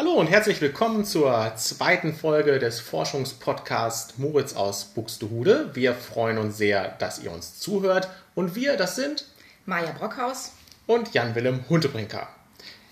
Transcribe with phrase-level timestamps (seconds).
[0.00, 5.72] Hallo und herzlich willkommen zur zweiten Folge des Forschungspodcasts Moritz aus Buxtehude.
[5.74, 8.08] Wir freuen uns sehr, dass ihr uns zuhört.
[8.34, 9.26] Und wir, das sind
[9.66, 10.52] Maja Brockhaus
[10.86, 12.28] und Jan-Willem Huntebrinker.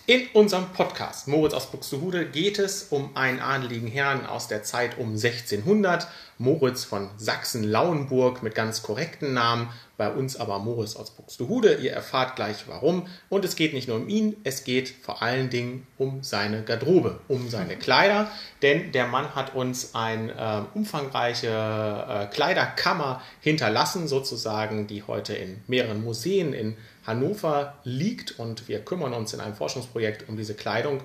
[0.08, 4.96] In unserem Podcast Moritz aus Buxtehude geht es um einen adeligen Herrn aus der Zeit
[4.96, 6.08] um 1600,
[6.38, 11.74] Moritz von Sachsen-Lauenburg mit ganz korrekten Namen, bei uns aber Moritz aus Buxtehude.
[11.74, 13.06] Ihr erfahrt gleich warum.
[13.29, 17.20] Und es geht nicht nur um ihn, es geht vor allen Dingen um seine Garderobe,
[17.29, 18.30] um seine Kleider,
[18.62, 25.61] denn der Mann hat uns eine äh, umfangreiche äh, Kleiderkammer hinterlassen, sozusagen, die heute in
[25.66, 31.03] mehreren Museen in Hannover liegt und wir kümmern uns in einem Forschungsprojekt um diese Kleidung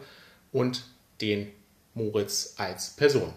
[0.52, 0.84] und
[1.22, 1.50] den
[1.94, 3.34] Moritz als Person.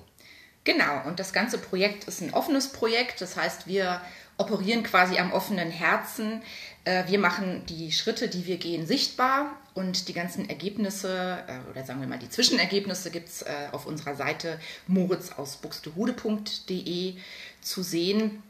[0.65, 4.01] Genau, und das ganze Projekt ist ein offenes Projekt, das heißt, wir
[4.37, 6.43] operieren quasi am offenen Herzen.
[6.84, 11.85] Äh, wir machen die Schritte, die wir gehen, sichtbar und die ganzen Ergebnisse äh, oder
[11.85, 17.15] sagen wir mal die Zwischenergebnisse gibt es äh, auf unserer Seite moritzausbuxtehude.de
[17.60, 18.43] zu sehen.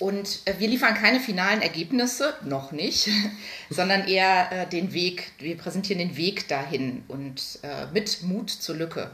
[0.00, 3.08] Und äh, wir liefern keine finalen Ergebnisse, noch nicht,
[3.70, 8.76] sondern eher äh, den Weg, wir präsentieren den Weg dahin und äh, mit Mut zur
[8.76, 9.10] Lücke.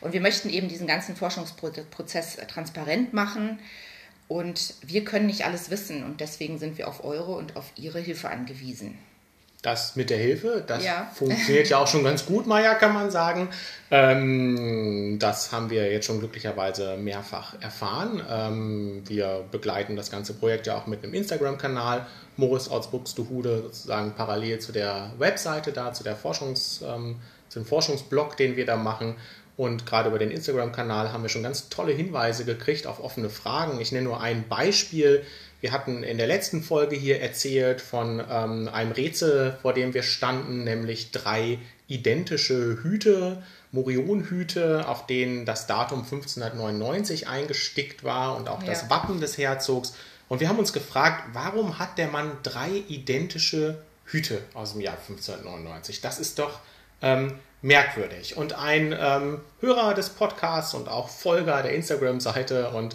[0.00, 3.58] Und wir möchten eben diesen ganzen Forschungsprozess transparent machen.
[4.28, 7.98] Und wir können nicht alles wissen und deswegen sind wir auf eure und auf ihre
[7.98, 8.98] Hilfe angewiesen
[9.62, 11.10] das mit der Hilfe, das ja.
[11.12, 13.48] funktioniert ja auch schon ganz gut, Maja, kann man sagen.
[13.90, 18.22] Ähm, das haben wir jetzt schon glücklicherweise mehrfach erfahren.
[18.30, 22.06] Ähm, wir begleiten das ganze Projekt ja auch mit einem Instagram-Kanal,
[22.36, 27.16] Morris aus Buxtehude, sozusagen parallel zu der Webseite da, zu der Forschungs, ähm,
[27.48, 29.16] zum Forschungsblog, den wir da machen.
[29.56, 33.80] Und gerade über den Instagram-Kanal haben wir schon ganz tolle Hinweise gekriegt auf offene Fragen.
[33.80, 35.24] Ich nenne nur ein Beispiel.
[35.60, 40.02] Wir hatten in der letzten Folge hier erzählt von ähm, einem Rätsel, vor dem wir
[40.04, 43.42] standen, nämlich drei identische Hüte,
[43.72, 48.68] Morionhüte, auf denen das Datum 1599 eingestickt war und auch ja.
[48.68, 49.94] das Wappen des Herzogs.
[50.28, 54.96] Und wir haben uns gefragt, warum hat der Mann drei identische Hüte aus dem Jahr
[54.98, 56.00] 1599?
[56.00, 56.60] Das ist doch
[57.02, 58.36] ähm, merkwürdig.
[58.36, 62.94] Und ein ähm, Hörer des Podcasts und auch Folger der Instagram-Seite und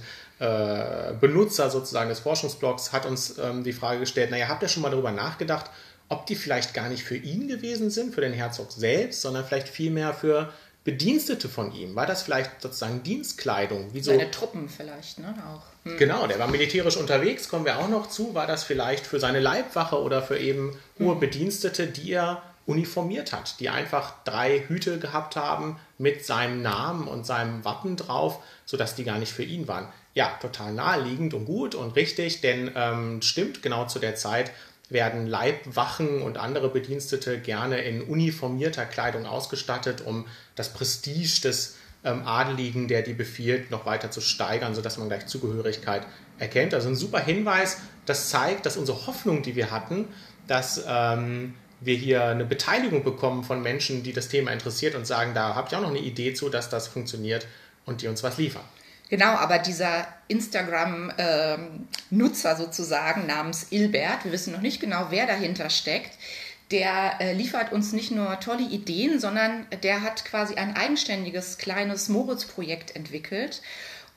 [1.21, 4.89] Benutzer sozusagen des Forschungsblogs hat uns ähm, die Frage gestellt, naja, habt ihr schon mal
[4.89, 5.69] darüber nachgedacht,
[6.09, 9.69] ob die vielleicht gar nicht für ihn gewesen sind, für den Herzog selbst, sondern vielleicht
[9.69, 10.51] vielmehr für
[10.83, 11.95] Bedienstete von ihm?
[11.95, 13.93] War das vielleicht sozusagen Dienstkleidung?
[13.93, 14.11] Wie so?
[14.11, 15.33] Seine Truppen vielleicht, ne?
[15.47, 15.61] Auch.
[15.89, 15.97] Hm.
[15.97, 18.35] Genau, der war militärisch unterwegs, kommen wir auch noch zu.
[18.35, 21.19] War das vielleicht für seine Leibwache oder für eben hohe hm.
[21.19, 27.25] Bedienstete, die er uniformiert hat, die einfach drei Hüte gehabt haben mit seinem Namen und
[27.25, 31.75] seinem Wappen drauf, sodass die gar nicht für ihn waren ja, total naheliegend und gut
[31.75, 34.51] und richtig, denn ähm, stimmt, genau zu der Zeit
[34.89, 40.25] werden Leibwachen und andere Bedienstete gerne in uniformierter Kleidung ausgestattet, um
[40.55, 45.25] das Prestige des ähm, Adeligen, der die befiehlt, noch weiter zu steigern, sodass man gleich
[45.25, 46.05] Zugehörigkeit
[46.37, 46.75] erkennt.
[46.75, 50.07] Also ein super Hinweis, das zeigt, dass unsere Hoffnung, die wir hatten,
[50.45, 51.55] dass ähm,
[51.85, 55.71] wir hier eine Beteiligung bekommen von Menschen, die das Thema interessiert und sagen, da habt
[55.71, 57.47] ihr auch noch eine Idee zu, dass das funktioniert
[57.85, 58.63] und die uns was liefern.
[59.09, 65.69] Genau, aber dieser Instagram-Nutzer ähm, sozusagen namens Ilbert, wir wissen noch nicht genau, wer dahinter
[65.69, 66.17] steckt,
[66.71, 72.09] der äh, liefert uns nicht nur tolle Ideen, sondern der hat quasi ein eigenständiges kleines
[72.09, 73.61] Moritz-Projekt entwickelt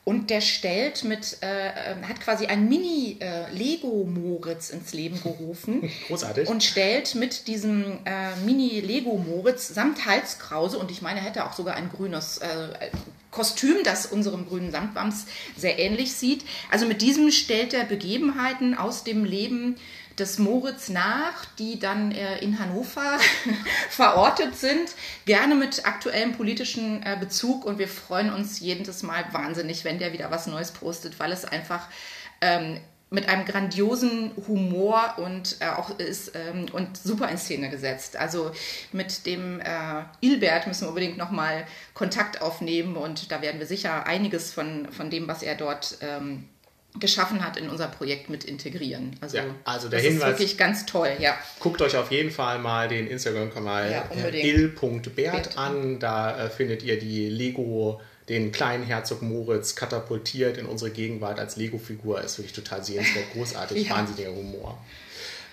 [0.07, 5.91] und der stellt mit, äh, äh, hat quasi ein Mini-Lego-Moritz ins Leben gerufen.
[6.07, 6.47] Großartig.
[6.47, 11.75] Und stellt mit diesem äh, Mini-Lego-Moritz samt Halskrause, und ich meine, er hätte auch sogar
[11.75, 12.89] ein grünes äh,
[13.31, 15.25] Kostüm, das unserem grünen Samtwams
[15.57, 16.45] sehr ähnlich sieht.
[16.71, 19.75] Also mit diesem stellt er Begebenheiten aus dem Leben
[20.19, 23.19] des Moritz nach, die dann äh, in Hannover
[23.89, 24.95] verortet sind,
[25.25, 30.13] gerne mit aktuellem politischen äh, Bezug und wir freuen uns jedes Mal wahnsinnig, wenn der
[30.13, 31.87] wieder was Neues postet, weil es einfach
[32.41, 32.79] ähm,
[33.09, 38.17] mit einem grandiosen Humor und äh, auch ist ähm, und super in Szene gesetzt.
[38.17, 38.51] Also
[38.91, 44.05] mit dem äh, Ilbert müssen wir unbedingt nochmal Kontakt aufnehmen und da werden wir sicher
[44.07, 46.49] einiges von, von dem, was er dort ähm,
[46.99, 49.15] geschaffen hat, in unser Projekt mit integrieren.
[49.21, 51.37] Also, ja, also der das Hinweis, ist wirklich ganz toll, ja.
[51.59, 55.99] Guckt euch auf jeden Fall mal den Instagram-Kanal ja, il.bert an.
[55.99, 61.55] Da äh, findet ihr die Lego, den kleinen Herzog Moritz katapultiert in unsere Gegenwart als
[61.55, 62.21] Lego-Figur.
[62.21, 63.95] Ist wirklich total sehenswert, großartig, ja.
[63.95, 64.77] wahnsinniger Humor.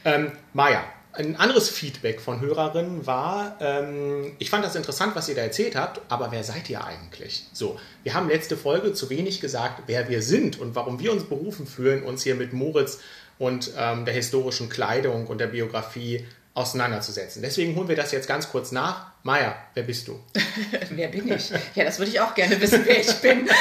[0.05, 0.85] Ähm, Maja,
[1.17, 5.77] ein anderes Feedback von Hörerinnen war, ähm, ich fand das interessant, was ihr da erzählt
[5.77, 7.45] habt, aber wer seid ihr eigentlich?
[7.53, 11.25] So, wir haben letzte Folge zu wenig gesagt, wer wir sind und warum wir uns
[11.25, 13.01] berufen fühlen, uns hier mit Moritz
[13.39, 17.43] und ähm, der historischen Kleidung und der Biografie auseinanderzusetzen.
[17.43, 19.07] Deswegen holen wir das jetzt ganz kurz nach.
[19.25, 20.21] Maja, wer bist du?
[20.91, 21.51] wer bin ich?
[21.75, 23.49] Ja, das würde ich auch gerne wissen, wer ich bin.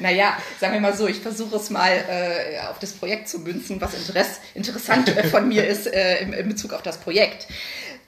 [0.00, 3.80] naja, sagen wir mal so, ich versuche es mal äh, auf das Projekt zu münzen,
[3.80, 7.46] was Interess interessant äh, von mir ist äh, in, in, Bezug auf das Projekt.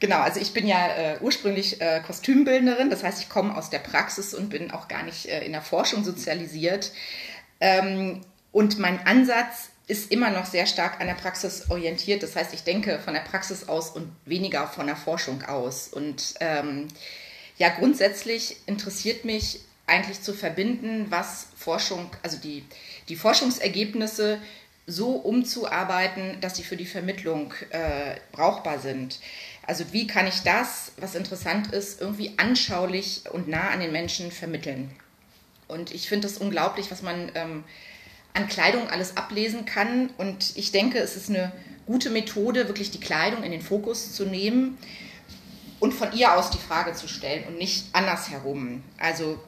[0.01, 3.81] Genau, also ich bin ja äh, ursprünglich äh, Kostümbildnerin, das heißt, ich komme aus der
[3.81, 6.93] Praxis und bin auch gar nicht äh, in der Forschung sozialisiert.
[7.61, 8.21] Ähm,
[8.53, 12.23] und mein Ansatz ist immer noch sehr stark an der Praxis orientiert.
[12.23, 15.89] Das heißt, ich denke von der Praxis aus und weniger von der Forschung aus.
[15.89, 16.89] Und ähm,
[17.57, 22.65] ja, grundsätzlich interessiert mich eigentlich zu verbinden, was Forschung, also die,
[23.09, 24.39] die Forschungsergebnisse
[24.87, 29.19] so umzuarbeiten, dass sie für die Vermittlung äh, brauchbar sind.
[29.67, 34.33] Also wie kann ich das, was interessant ist, irgendwie anschaulich und nah an den Menschen
[34.33, 34.91] vermitteln?
[35.67, 37.65] Und ich finde es unglaublich, was man ähm,
[38.33, 40.11] an Kleidung alles ablesen kann.
[40.17, 41.53] Und ich denke, es ist eine
[41.85, 44.79] gute Methode, wirklich die Kleidung in den Fokus zu nehmen
[45.81, 48.83] und von ihr aus die Frage zu stellen und nicht andersherum.
[48.99, 49.39] Also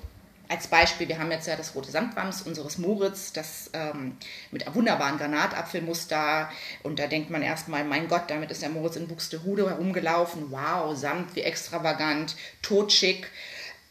[0.51, 4.17] als Beispiel, wir haben jetzt ja das rote Samtwams unseres Moritz, das ähm,
[4.51, 6.51] mit einem wunderbaren Granatapfelmuster.
[6.83, 10.51] Und da denkt man erstmal, mein Gott, damit ist der Moritz in Buxtehude herumgelaufen.
[10.51, 13.31] Wow, Samt, wie extravagant, totschick.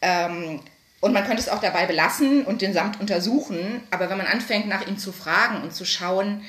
[0.02, 0.60] Ähm,
[1.00, 3.82] und man könnte es auch dabei belassen und den Samt untersuchen.
[3.90, 6.44] Aber wenn man anfängt, nach ihm zu fragen und zu schauen,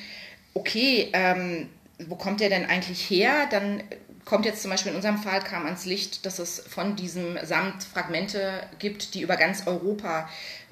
[0.53, 1.69] okay, ähm,
[2.05, 3.81] wo kommt der denn eigentlich her, dann
[4.31, 7.83] kommt jetzt zum Beispiel in unserem Fall kam ans Licht, dass es von diesem Samt
[7.83, 10.29] Fragmente gibt, die über ganz Europa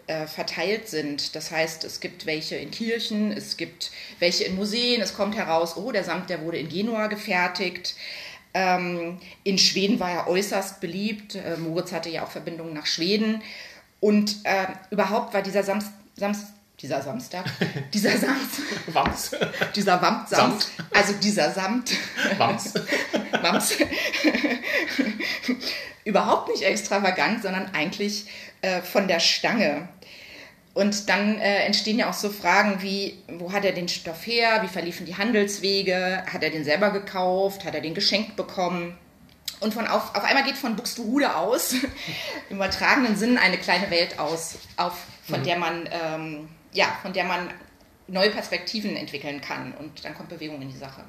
[0.08, 1.36] äh, verteilt sind.
[1.36, 5.02] Das heißt, es gibt welche in Kirchen, es gibt welche in Museen.
[5.02, 7.96] Es kommt heraus, oh, der Samt, der wurde in Genua gefertigt.
[8.54, 11.36] Ähm, in Schweden war er äußerst beliebt.
[11.36, 13.42] Äh, Moritz hatte ja auch Verbindungen nach Schweden.
[14.00, 16.46] Und äh, überhaupt war dieser Samst, Samst,
[16.82, 17.46] dieser Samstag,
[17.94, 18.50] dieser Samt,
[18.88, 19.32] Wams.
[19.76, 21.92] dieser Wamt, Samt, also dieser Samt,
[22.38, 22.74] Wams,
[23.42, 23.74] Wams,
[26.06, 28.26] überhaupt nicht extravagant, sondern eigentlich
[28.62, 29.90] äh, von der Stange.
[30.74, 34.62] Und dann äh, entstehen ja auch so Fragen wie, wo hat er den Stoff her,
[34.62, 38.98] wie verliefen die Handelswege, hat er den selber gekauft, hat er den geschenkt bekommen?
[39.60, 41.74] Und von auf, auf einmal geht von Buxtehude aus,
[42.50, 44.94] im übertragenen Sinn, eine kleine Welt aus, auf,
[45.28, 45.44] von mhm.
[45.44, 47.50] der man ähm, ja, von der man
[48.08, 51.04] neue Perspektiven entwickeln kann und dann kommt Bewegung in die Sache.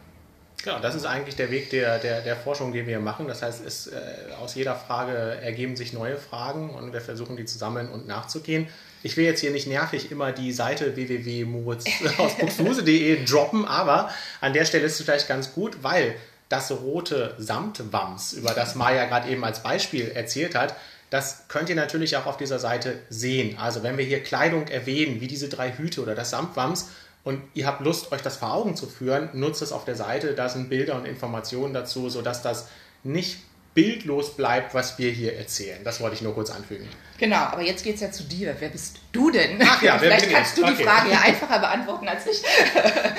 [0.63, 3.27] Genau, das ist eigentlich der Weg der, der, der Forschung, den wir machen.
[3.27, 3.99] Das heißt, es, äh,
[4.39, 8.69] aus jeder Frage ergeben sich neue Fragen und wir versuchen die zu sammeln und nachzugehen.
[9.03, 14.11] Ich will jetzt hier nicht nervig immer die Seite www.moritzausbuchsuse.de droppen, aber
[14.43, 16.15] an der Stelle ist es vielleicht ganz gut, weil
[16.51, 20.75] das rote Samtwams, über das Maya gerade eben als Beispiel erzählt hat,
[21.11, 23.59] das könnt ihr natürlich auch auf dieser Seite sehen.
[23.59, 26.89] Also wenn wir hier Kleidung erwähnen, wie diese drei Hüte oder das Samtwams,
[27.23, 30.35] und ihr habt Lust, euch das vor Augen zu führen, nutzt es auf der Seite.
[30.35, 32.69] Da sind Bilder und Informationen dazu, sodass das
[33.05, 33.41] nicht
[33.75, 35.79] bildlos bleibt, was wir hier erzählen.
[35.85, 36.89] Das wollte ich nur kurz anfügen.
[37.19, 38.57] Genau, aber jetzt geht es ja zu dir.
[38.59, 39.59] Wer bist du denn?
[39.63, 40.75] Ach ja, Vielleicht kannst du okay.
[40.79, 42.43] die Frage ja einfacher beantworten als ich.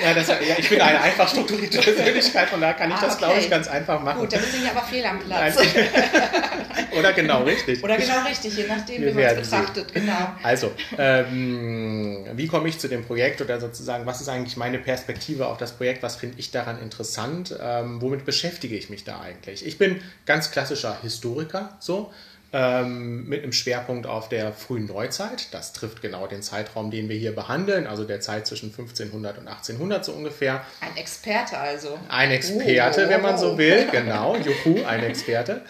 [0.02, 3.14] ja, das, ja, ich bin eine einfach strukturierte Persönlichkeit, von daher kann ich ah, das,
[3.14, 3.24] okay.
[3.24, 4.20] glaube ich, ganz einfach machen.
[4.20, 5.56] Gut, da bin ich aber fehl am Platz.
[6.98, 7.82] Oder genau richtig.
[7.82, 9.92] Oder genau richtig, je nachdem, wie man es betrachtet.
[9.94, 10.34] Genau.
[10.42, 15.46] Also, ähm, wie komme ich zu dem Projekt oder sozusagen, was ist eigentlich meine Perspektive
[15.46, 16.02] auf das Projekt?
[16.02, 17.54] Was finde ich daran interessant?
[17.60, 19.66] Ähm, womit beschäftige ich mich da eigentlich?
[19.66, 22.12] Ich bin ganz klassischer Historiker, so
[22.52, 25.52] ähm, mit einem Schwerpunkt auf der frühen Neuzeit.
[25.52, 29.48] Das trifft genau den Zeitraum, den wir hier behandeln, also der Zeit zwischen 1500 und
[29.48, 30.64] 1800 so ungefähr.
[30.80, 31.98] Ein Experte also.
[32.08, 33.08] Ein Experte, oh.
[33.08, 35.62] wenn man so will, genau, juhu, ein Experte.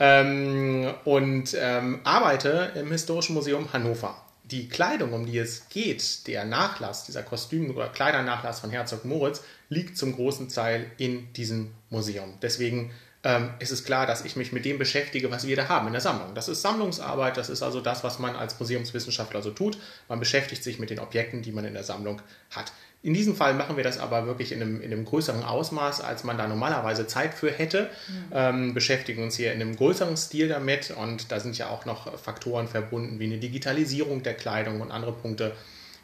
[0.00, 4.16] Ähm, und ähm, arbeite im Historischen Museum Hannover.
[4.44, 9.42] Die Kleidung, um die es geht, der Nachlass, dieser Kostüm- oder Kleidernachlass von Herzog Moritz,
[9.68, 12.34] liegt zum großen Teil in diesem Museum.
[12.42, 12.92] Deswegen
[13.24, 15.94] ähm, ist es klar, dass ich mich mit dem beschäftige, was wir da haben in
[15.94, 16.34] der Sammlung.
[16.34, 19.78] Das ist Sammlungsarbeit, das ist also das, was man als Museumswissenschaftler so tut.
[20.08, 22.72] Man beschäftigt sich mit den Objekten, die man in der Sammlung hat.
[23.02, 26.24] In diesem Fall machen wir das aber wirklich in einem, in einem größeren Ausmaß, als
[26.24, 27.90] man da normalerweise Zeit für hätte.
[28.08, 28.32] Mhm.
[28.32, 32.18] Ähm, beschäftigen uns hier in einem größeren Stil damit und da sind ja auch noch
[32.18, 35.52] Faktoren verbunden wie eine Digitalisierung der Kleidung und andere Punkte,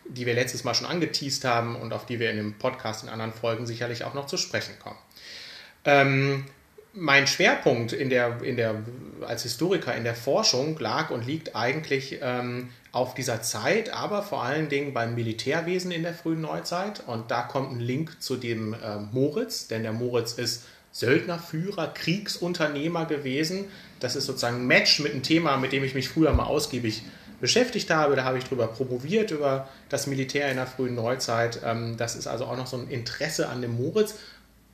[0.07, 3.11] die wir letztes Mal schon angeteased haben und auf die wir in dem Podcast in
[3.11, 4.99] anderen Folgen sicherlich auch noch zu sprechen kommen.
[5.85, 6.45] Ähm,
[6.93, 8.83] mein Schwerpunkt in der, in der,
[9.27, 14.43] als Historiker in der Forschung lag und liegt eigentlich ähm, auf dieser Zeit, aber vor
[14.43, 17.03] allen Dingen beim Militärwesen in der frühen Neuzeit.
[17.07, 23.07] Und da kommt ein Link zu dem äh, Moritz, denn der Moritz ist Söldnerführer, Kriegsunternehmer
[23.07, 23.67] gewesen.
[24.01, 27.03] Das ist sozusagen ein Match mit einem Thema, mit dem ich mich früher mal ausgiebig
[27.41, 28.17] beschäftigt habe.
[28.17, 31.61] Da habe ich darüber promoviert, über das Militär in der frühen Neuzeit.
[31.65, 34.17] Ähm, das ist also auch noch so ein Interesse an dem Moritz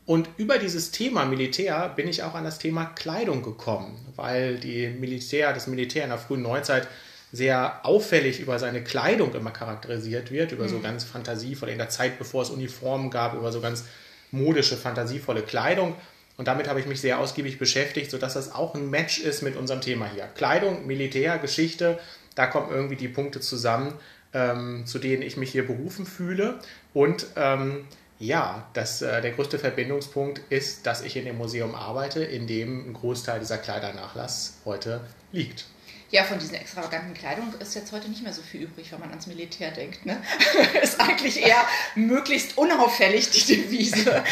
[0.07, 4.87] und über dieses Thema Militär bin ich auch an das Thema Kleidung gekommen, weil die
[4.87, 6.87] Militär, das Militär in der frühen Neuzeit
[7.33, 10.69] sehr auffällig über seine Kleidung immer charakterisiert wird, über mhm.
[10.69, 13.85] so ganz fantasievolle, in der Zeit, bevor es Uniformen gab, über so ganz
[14.31, 15.97] modische, fantasievolle Kleidung.
[16.37, 19.57] Und damit habe ich mich sehr ausgiebig beschäftigt, sodass das auch ein Match ist mit
[19.57, 20.25] unserem Thema hier.
[20.37, 21.99] Kleidung, Militär, Geschichte,
[22.37, 23.95] da kommen irgendwie die Punkte zusammen,
[24.33, 26.61] ähm, zu denen ich mich hier berufen fühle.
[26.95, 27.87] Und ähm,
[28.19, 32.91] ja, das, äh, der größte Verbindungspunkt ist, dass ich in dem Museum arbeite, in dem
[32.91, 35.67] ein Großteil dieser Kleidernachlass heute liegt.
[36.11, 39.11] Ja, von diesen extravaganten Kleidung ist jetzt heute nicht mehr so viel übrig, wenn man
[39.11, 40.07] ans Militär denkt.
[40.07, 40.17] Ne?
[40.83, 41.63] ist eigentlich eher
[41.97, 44.23] möglichst unauffällig die Devise.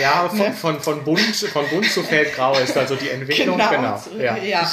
[0.00, 0.52] ja, von, ne?
[0.52, 3.58] von, von, bunt, von bunt zu feldgrau ist also die Entwicklung.
[3.58, 4.02] Genau, genau.
[4.18, 4.36] Ja.
[4.38, 4.70] ja.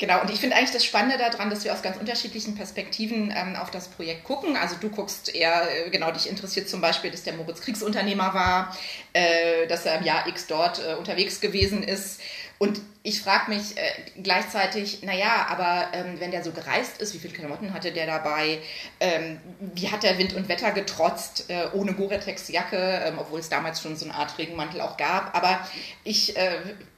[0.00, 3.54] Genau, und ich finde eigentlich das Spannende daran, dass wir aus ganz unterschiedlichen Perspektiven ähm,
[3.54, 4.56] auf das Projekt gucken.
[4.56, 8.74] Also du guckst eher, äh, genau, dich interessiert zum Beispiel, dass der Moritz Kriegsunternehmer war,
[9.12, 12.22] äh, dass er im Jahr X dort äh, unterwegs gewesen ist.
[12.56, 13.92] Und ich frage mich äh,
[14.22, 18.60] gleichzeitig, naja, aber ähm, wenn der so gereist ist, wie viele Klamotten hatte der dabei?
[19.00, 19.38] Ähm,
[19.74, 23.96] wie hat der Wind und Wetter getrotzt, äh, ohne Gore-Tex-Jacke, ähm, obwohl es damals schon
[23.96, 25.36] so eine Art Regenmantel auch gab?
[25.36, 25.60] Aber
[26.04, 26.56] ich, äh,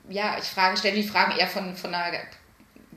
[0.08, 2.16] ja, ich frage, stelle die Fragen eher von, von einer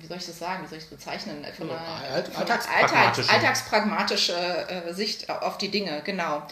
[0.05, 1.43] wie soll ich das sagen, wie soll ich es bezeichnen?
[1.57, 4.33] Von einer, Alt, alltagspragmatische, alltagspragmatische
[4.69, 6.43] äh, Sicht auf die Dinge, genau.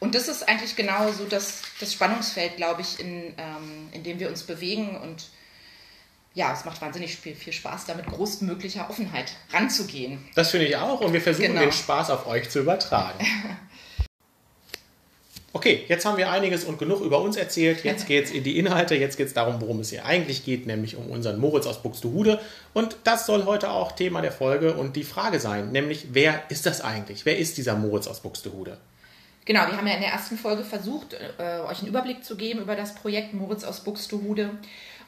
[0.00, 4.18] Und das ist eigentlich genau so das, das Spannungsfeld, glaube ich, in, ähm, in dem
[4.20, 4.96] wir uns bewegen.
[4.96, 5.26] Und
[6.32, 10.26] ja, es macht wahnsinnig viel, viel Spaß, da mit großmöglicher Offenheit ranzugehen.
[10.34, 11.60] Das finde ich auch und wir versuchen genau.
[11.60, 13.18] den Spaß auf euch zu übertragen.
[15.56, 17.84] Okay, jetzt haben wir einiges und genug über uns erzählt.
[17.84, 18.96] Jetzt geht es in die Inhalte.
[18.96, 22.40] Jetzt geht es darum, worum es hier eigentlich geht, nämlich um unseren Moritz aus Buxtehude.
[22.72, 26.66] Und das soll heute auch Thema der Folge und die Frage sein, nämlich wer ist
[26.66, 27.24] das eigentlich?
[27.24, 28.78] Wer ist dieser Moritz aus Buxtehude?
[29.44, 32.58] Genau, wir haben ja in der ersten Folge versucht, äh, euch einen Überblick zu geben
[32.58, 34.50] über das Projekt Moritz aus Buxtehude.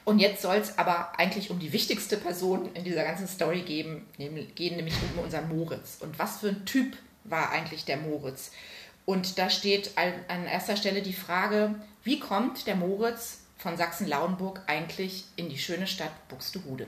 [0.04, 4.06] Und jetzt soll es aber eigentlich um die wichtigste Person in dieser ganzen Story geben,
[4.16, 5.96] gehen, nämlich um unseren Moritz.
[5.98, 8.52] Und was für ein Typ war eigentlich der Moritz?
[9.06, 15.24] Und da steht an erster Stelle die Frage, wie kommt der Moritz von Sachsen-Lauenburg eigentlich
[15.36, 16.86] in die schöne Stadt Buxtehude?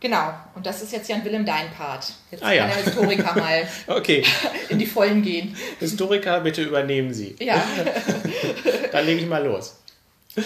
[0.00, 2.14] Genau, und das ist jetzt Jan Willem dein Part.
[2.30, 2.66] Jetzt ah, ja.
[2.66, 4.24] kann der Historiker mal okay.
[4.70, 5.54] in die Vollen gehen.
[5.78, 7.36] Historiker, bitte übernehmen Sie.
[7.38, 7.62] Ja.
[8.92, 9.76] Dann lege ich mal los.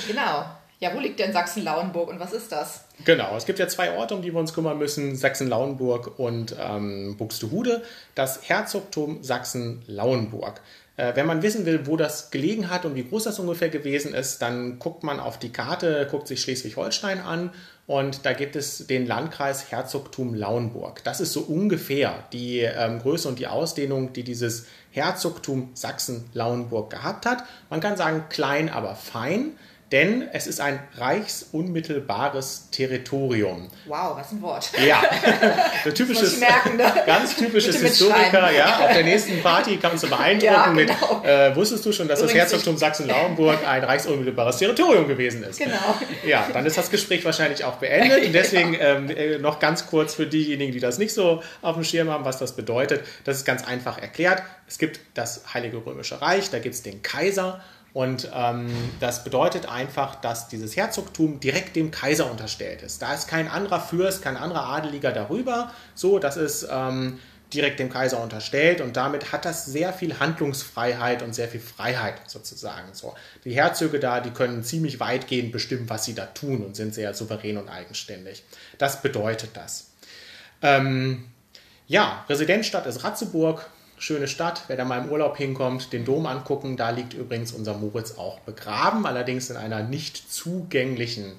[0.09, 0.45] Genau.
[0.81, 2.85] Ja, wo liegt denn Sachsen-Lauenburg und was ist das?
[3.04, 7.16] Genau, es gibt ja zwei Orte, um die wir uns kümmern müssen: Sachsen-Lauenburg und ähm,
[7.16, 7.83] Buxtehude.
[8.14, 10.61] Das Herzogtum Sachsen-Lauenburg.
[10.97, 14.14] Äh, wenn man wissen will, wo das gelegen hat und wie groß das ungefähr gewesen
[14.14, 17.50] ist, dann guckt man auf die Karte, guckt sich Schleswig-Holstein an
[17.87, 21.02] und da gibt es den Landkreis Herzogtum Lauenburg.
[21.02, 27.26] Das ist so ungefähr die ähm, Größe und die Ausdehnung, die dieses Herzogtum Sachsen-Lauenburg gehabt
[27.26, 27.43] hat.
[27.71, 29.52] Man kann sagen klein, aber fein
[29.94, 33.68] denn es ist ein reichsunmittelbares Territorium.
[33.86, 34.72] Wow, was ein Wort.
[34.84, 35.00] Ja,
[35.84, 36.92] ein typisches, merken, ne?
[37.06, 38.50] ganz typisches Historiker.
[38.50, 41.20] Ja, auf der nächsten Party kannst du beeindrucken ja, genau.
[41.22, 45.60] mit, äh, wusstest du schon, dass Übrigens das Herzogtum Sachsen-Lauenburg ein reichsunmittelbares Territorium gewesen ist?
[45.60, 45.76] Genau.
[46.26, 48.24] Ja, dann ist das Gespräch wahrscheinlich auch beendet.
[48.26, 51.84] Und deswegen ähm, äh, noch ganz kurz für diejenigen, die das nicht so auf dem
[51.84, 53.04] Schirm haben, was das bedeutet.
[53.22, 54.42] Das ist ganz einfach erklärt.
[54.66, 57.60] Es gibt das Heilige Römische Reich, da gibt es den Kaiser
[57.94, 58.66] und ähm,
[58.98, 63.00] das bedeutet einfach, dass dieses Herzogtum direkt dem Kaiser unterstellt ist.
[63.00, 65.70] Da ist kein anderer Fürst, kein anderer Adeliger darüber.
[65.94, 67.20] So, das ist ähm,
[67.52, 72.14] direkt dem Kaiser unterstellt und damit hat das sehr viel Handlungsfreiheit und sehr viel Freiheit
[72.26, 72.88] sozusagen.
[72.94, 76.94] So, die Herzöge da, die können ziemlich weitgehend bestimmen, was sie da tun und sind
[76.94, 78.42] sehr souverän und eigenständig.
[78.76, 79.92] Das bedeutet das.
[80.62, 81.26] Ähm,
[81.86, 84.64] ja, Residenzstadt ist Ratzeburg schöne Stadt.
[84.68, 86.76] Wer da mal im Urlaub hinkommt, den Dom angucken.
[86.76, 91.32] Da liegt übrigens unser Moritz auch begraben, allerdings in einer nicht zugänglichen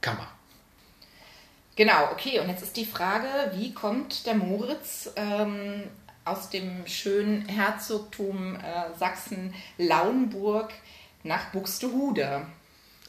[0.00, 0.28] Kammer.
[1.76, 2.40] Genau, okay.
[2.40, 5.84] Und jetzt ist die Frage, wie kommt der Moritz ähm,
[6.24, 10.72] aus dem schönen Herzogtum äh, Sachsen-Lauenburg
[11.22, 12.46] nach Buxtehude?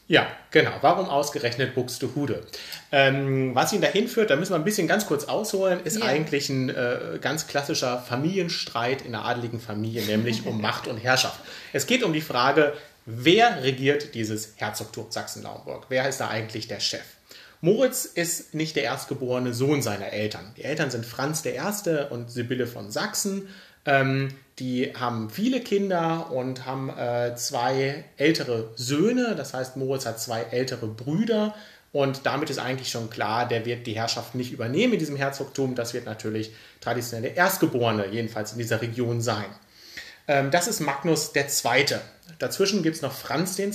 [0.06, 0.72] Ja, genau.
[0.82, 2.46] Warum ausgerechnet Buxtehude?
[2.92, 6.04] Ähm, was ihn dahin führt, da müssen wir ein bisschen ganz kurz ausholen, ist ja.
[6.04, 11.40] eigentlich ein äh, ganz klassischer Familienstreit in der adeligen Familie, nämlich um Macht und Herrschaft.
[11.72, 12.74] Es geht um die Frage,
[13.06, 15.86] wer regiert dieses Herzogtum Sachsen-Lauenburg?
[15.88, 17.04] Wer ist da eigentlich der Chef?
[17.62, 20.52] Moritz ist nicht der erstgeborene Sohn seiner Eltern.
[20.58, 21.58] Die Eltern sind Franz I.
[22.10, 23.48] und Sibylle von Sachsen.
[23.86, 29.34] Ähm, die haben viele Kinder und haben äh, zwei ältere Söhne.
[29.36, 31.54] Das heißt, Moritz hat zwei ältere Brüder.
[31.92, 35.74] Und damit ist eigentlich schon klar, der wird die Herrschaft nicht übernehmen in diesem Herzogtum.
[35.74, 39.46] Das wird natürlich traditionell der Erstgeborene, jedenfalls in dieser Region sein.
[40.26, 41.98] Ähm, das ist Magnus II.
[42.38, 43.70] Dazwischen gibt es noch Franz II.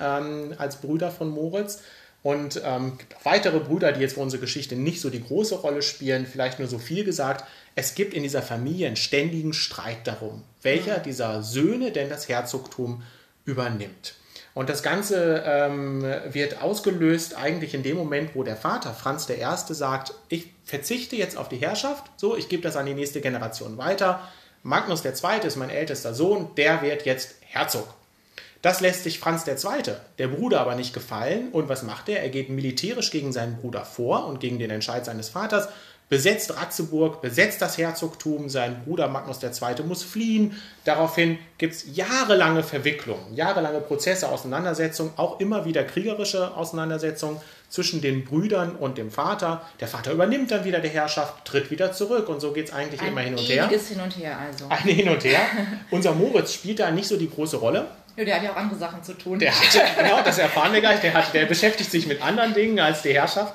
[0.00, 1.80] Ähm, als Brüder von Moritz.
[2.22, 6.26] Und ähm, weitere Brüder, die jetzt für unsere Geschichte nicht so die große Rolle spielen.
[6.26, 7.44] Vielleicht nur so viel gesagt.
[7.74, 11.02] Es gibt in dieser Familie einen ständigen Streit darum, welcher mhm.
[11.04, 13.02] dieser Söhne denn das Herzogtum
[13.44, 14.14] übernimmt.
[14.54, 19.74] Und das Ganze ähm, wird ausgelöst eigentlich in dem Moment, wo der Vater Franz I.
[19.74, 23.78] sagt, ich verzichte jetzt auf die Herrschaft, so, ich gebe das an die nächste Generation
[23.78, 24.28] weiter.
[24.62, 25.12] Magnus II.
[25.44, 27.94] ist mein ältester Sohn, der wird jetzt Herzog.
[28.60, 31.48] Das lässt sich Franz II., der Bruder, aber nicht gefallen.
[31.50, 32.22] Und was macht er?
[32.22, 35.68] Er geht militärisch gegen seinen Bruder vor und gegen den Entscheid seines Vaters
[36.12, 39.82] besetzt Ratzeburg, besetzt das Herzogtum, sein Bruder Magnus II.
[39.84, 40.54] muss fliehen.
[40.84, 47.40] Daraufhin gibt es jahrelange Verwicklungen, jahrelange Prozesse, Auseinandersetzungen, auch immer wieder kriegerische Auseinandersetzungen
[47.70, 49.62] zwischen den Brüdern und dem Vater.
[49.80, 53.00] Der Vater übernimmt dann wieder die Herrschaft, tritt wieder zurück und so geht es eigentlich
[53.00, 53.64] Ein immer hin und her.
[53.64, 54.66] Ein hin und her also.
[54.68, 55.40] Ein Hin und Her.
[55.90, 57.86] Unser Moritz spielt da nicht so die große Rolle.
[58.16, 59.38] Ja, der hat ja auch andere Sachen zu tun.
[59.38, 61.00] Der hat, genau, das erfahren wir gleich.
[61.00, 63.54] Der, hat, der beschäftigt sich mit anderen Dingen als die Herrschaft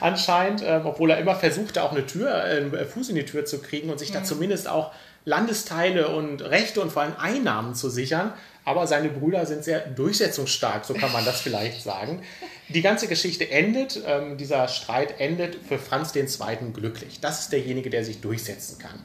[0.00, 3.44] anscheinend, ähm, obwohl er immer versuchte, auch eine Tür, einen äh, Fuß in die Tür
[3.44, 4.14] zu kriegen und sich mhm.
[4.14, 4.92] da zumindest auch
[5.24, 8.32] Landesteile und Rechte und vor allem Einnahmen zu sichern.
[8.64, 12.22] Aber seine Brüder sind sehr durchsetzungsstark, so kann man das vielleicht sagen.
[12.68, 16.26] Die ganze Geschichte endet, ähm, dieser Streit endet für Franz II.
[16.72, 17.20] glücklich.
[17.20, 18.98] Das ist derjenige, der sich durchsetzen kann.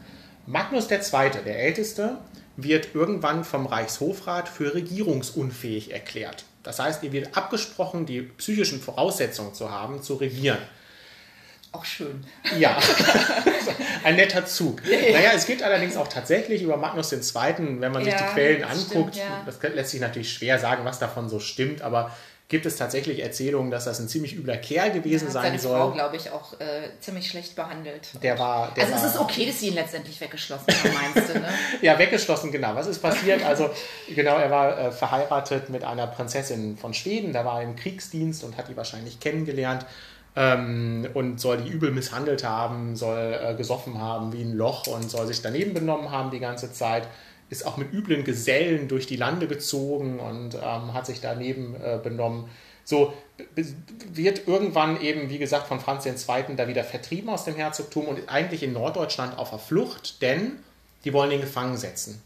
[0.46, 2.20] Magnus II., der Älteste,
[2.58, 6.44] wird irgendwann vom Reichshofrat für regierungsunfähig erklärt.
[6.64, 10.58] Das heißt, ihr wird abgesprochen, die psychischen Voraussetzungen zu haben, zu regieren.
[11.72, 12.26] Auch schön.
[12.58, 12.78] Ja,
[14.04, 14.82] ein netter Zug.
[14.86, 15.12] Ja, ja.
[15.14, 17.22] Naja, es gibt allerdings auch tatsächlich über Magnus II.,
[17.80, 20.98] wenn man sich ja, die Quellen anguckt, stimmt, das lässt sich natürlich schwer sagen, was
[20.98, 22.16] davon so stimmt, aber
[22.50, 25.72] gibt es tatsächlich Erzählungen, dass das ein ziemlich übler Kerl gewesen ja, sein seine soll.
[25.72, 28.10] Seine Frau, glaube ich, auch äh, ziemlich schlecht behandelt.
[28.24, 28.74] Der war.
[28.74, 31.50] Der also war, es ist okay, dass sie ihn letztendlich weggeschlossen haben, meinst du, ne?
[31.82, 32.74] ja, weggeschlossen, genau.
[32.74, 33.44] Was ist passiert?
[33.44, 33.70] Also,
[34.16, 38.46] genau, er war äh, verheiratet mit einer Prinzessin von Schweden, da war er im Kriegsdienst
[38.46, 39.86] und hat die wahrscheinlich kennengelernt.
[40.38, 45.10] Ähm, und soll die übel misshandelt haben, soll äh, gesoffen haben wie ein Loch und
[45.10, 47.08] soll sich daneben benommen haben die ganze Zeit
[47.50, 52.00] ist auch mit üblen Gesellen durch die Lande gezogen und ähm, hat sich daneben äh,
[52.02, 52.50] benommen.
[52.84, 53.14] So
[54.14, 56.56] wird irgendwann eben, wie gesagt, von Franz II.
[56.56, 60.60] da wieder vertrieben aus dem Herzogtum und eigentlich in Norddeutschland auf der Flucht, denn
[61.04, 62.22] die wollen ihn gefangen setzen.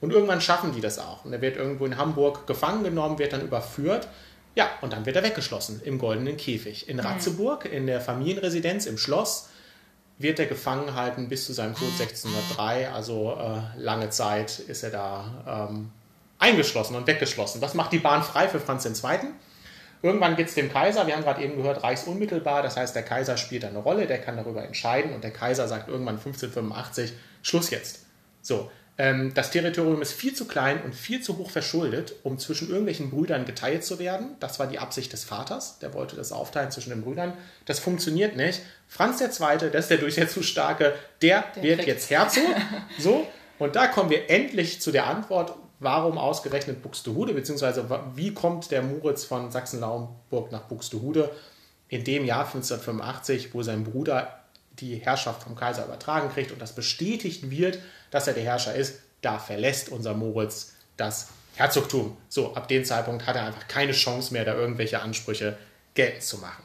[0.00, 1.24] Und irgendwann schaffen die das auch.
[1.24, 4.08] Und er wird irgendwo in Hamburg gefangen genommen, wird dann überführt.
[4.54, 6.88] Ja, und dann wird er weggeschlossen im goldenen Käfig.
[6.88, 7.02] In mhm.
[7.02, 9.49] Ratzeburg, in der Familienresidenz, im Schloss
[10.20, 12.90] wird er gefangen halten bis zu seinem Tod 1603.
[12.90, 15.90] Also äh, lange Zeit ist er da ähm,
[16.38, 17.60] eingeschlossen und weggeschlossen.
[17.60, 19.18] Das macht die Bahn frei für Franz II.
[20.02, 23.36] Irgendwann geht es dem Kaiser, wir haben gerade eben gehört, reichsunmittelbar, das heißt, der Kaiser
[23.36, 28.06] spielt eine Rolle, der kann darüber entscheiden und der Kaiser sagt irgendwann 1585, Schluss jetzt.
[28.40, 28.70] So,
[29.34, 33.46] das Territorium ist viel zu klein und viel zu hoch verschuldet, um zwischen irgendwelchen Brüdern
[33.46, 34.36] geteilt zu werden.
[34.40, 35.78] Das war die Absicht des Vaters.
[35.78, 37.32] Der wollte das aufteilen zwischen den Brüdern.
[37.64, 38.60] Das funktioniert nicht.
[38.88, 42.44] Franz II., das ist der Durchsetzungsstarke, der, der wird jetzt Herzog.
[42.98, 43.26] So,
[43.58, 48.82] und da kommen wir endlich zu der Antwort, warum ausgerechnet Buxtehude, beziehungsweise wie kommt der
[48.82, 51.30] Moritz von Sachsen-Lauenburg nach Buxtehude
[51.88, 54.40] in dem Jahr 1585, wo sein Bruder
[54.78, 57.78] die Herrschaft vom Kaiser übertragen kriegt und das bestätigt wird,
[58.10, 62.16] dass er der Herrscher ist, da verlässt unser Moritz das Herzogtum.
[62.28, 65.56] So, ab dem Zeitpunkt hat er einfach keine Chance mehr, da irgendwelche Ansprüche
[65.94, 66.64] geltend zu machen.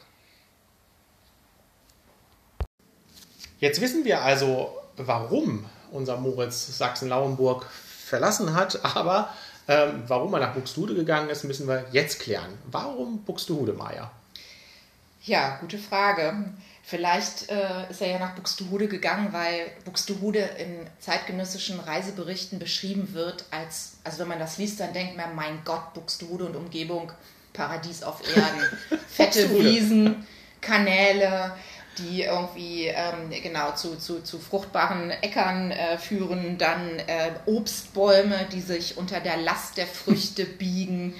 [3.58, 9.32] Jetzt wissen wir also, warum unser Moritz Sachsen-Lauenburg verlassen hat, aber
[9.68, 12.56] ähm, warum er nach Buxtehude gegangen ist, müssen wir jetzt klären.
[12.70, 14.10] Warum Buxtehude, Maya?
[15.22, 16.44] Ja, gute Frage.
[16.88, 23.44] Vielleicht äh, ist er ja nach Buxtehude gegangen, weil Buxtehude in zeitgenössischen Reiseberichten beschrieben wird
[23.50, 27.10] als, also wenn man das liest, dann denkt man, mein Gott, Buxtehude und Umgebung,
[27.52, 29.00] Paradies auf Erden.
[29.08, 30.24] Fette Wiesen,
[30.60, 31.56] Kanäle,
[31.98, 38.60] die irgendwie ähm, genau zu, zu, zu fruchtbaren Äckern äh, führen, dann äh, Obstbäume, die
[38.60, 41.14] sich unter der Last der Früchte biegen.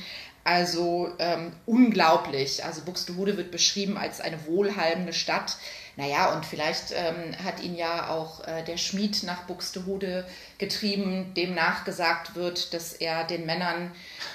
[0.46, 2.64] Also ähm, unglaublich.
[2.64, 5.56] Also Buxtehude wird beschrieben als eine wohlhabende Stadt.
[5.96, 10.24] Naja, und vielleicht ähm, hat ihn ja auch äh, der Schmied nach Buxtehude
[10.58, 13.90] getrieben, dem nachgesagt wird, dass er den Männern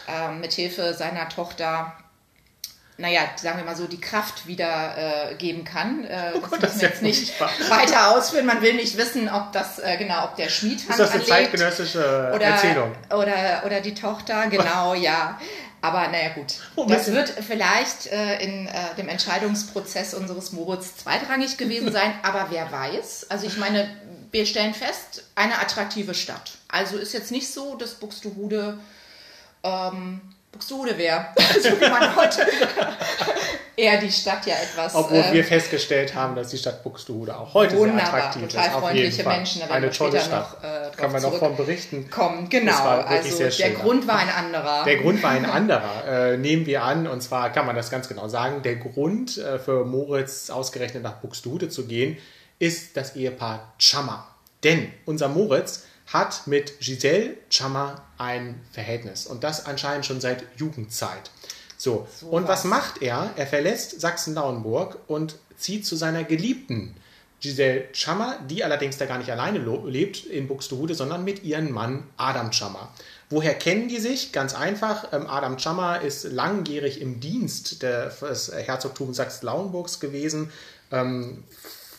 [0.09, 1.95] äh, mit Hilfe seiner Tochter
[2.97, 6.05] naja, sagen wir mal so, die Kraft wieder äh, geben kann.
[6.05, 8.45] Äh, das oh Gott, müssen wir jetzt nicht weiter ausführen.
[8.45, 12.31] Man will nicht wissen, ob das, äh, genau, ob der Schmied Ist das eine zeitgenössische
[12.35, 12.91] oder, Erzählung?
[13.09, 15.39] Oder, oder die Tochter, genau, ja.
[15.81, 16.55] Aber naja gut,
[16.87, 22.71] das wird vielleicht äh, in äh, dem Entscheidungsprozess unseres Moritz zweitrangig gewesen sein, aber wer
[22.71, 23.27] weiß.
[23.29, 23.89] Also ich meine,
[24.31, 26.51] wir stellen fest, eine attraktive Stadt.
[26.67, 28.77] Also ist jetzt nicht so, dass Buxtehude
[29.63, 31.27] ähm, Buxtehude wäre.
[31.61, 32.45] so wie man heute
[33.77, 34.93] eher die Stadt ja etwas.
[34.95, 38.73] Obwohl äh, wir festgestellt haben, dass die Stadt Buxtehude auch heute sehr attraktiv total ist.
[38.73, 39.61] freundliche Menschen.
[39.69, 40.61] Eine tolle Stadt.
[40.61, 42.09] Noch, äh, Kann man noch von berichten.
[42.09, 42.83] Kommen, genau.
[42.83, 43.75] Also der schön.
[43.75, 44.83] Grund war ein anderer.
[44.83, 47.07] Der Grund war ein anderer, äh, nehmen wir an.
[47.07, 48.61] Und zwar kann man das ganz genau sagen.
[48.61, 52.17] Der Grund äh, für Moritz ausgerechnet nach Buxtehude zu gehen,
[52.59, 54.27] ist das Ehepaar Chammer.
[54.63, 61.31] Denn unser Moritz hat mit Giselle Chammer ein Verhältnis und das anscheinend schon seit Jugendzeit.
[61.77, 62.59] So, so und was.
[62.59, 63.31] was macht er?
[63.37, 66.95] Er verlässt Sachsen-Lauenburg und zieht zu seiner Geliebten
[67.39, 72.03] Giselle Chammer, die allerdings da gar nicht alleine lebt in Buxtehude, sondern mit ihrem Mann
[72.17, 72.93] Adam Chammer.
[73.31, 74.31] Woher kennen die sich?
[74.31, 75.11] Ganz einfach.
[75.11, 80.51] Ähm, Adam Chammer ist langjährig im Dienst des Herzogtums Sachsen-Lauenburgs gewesen.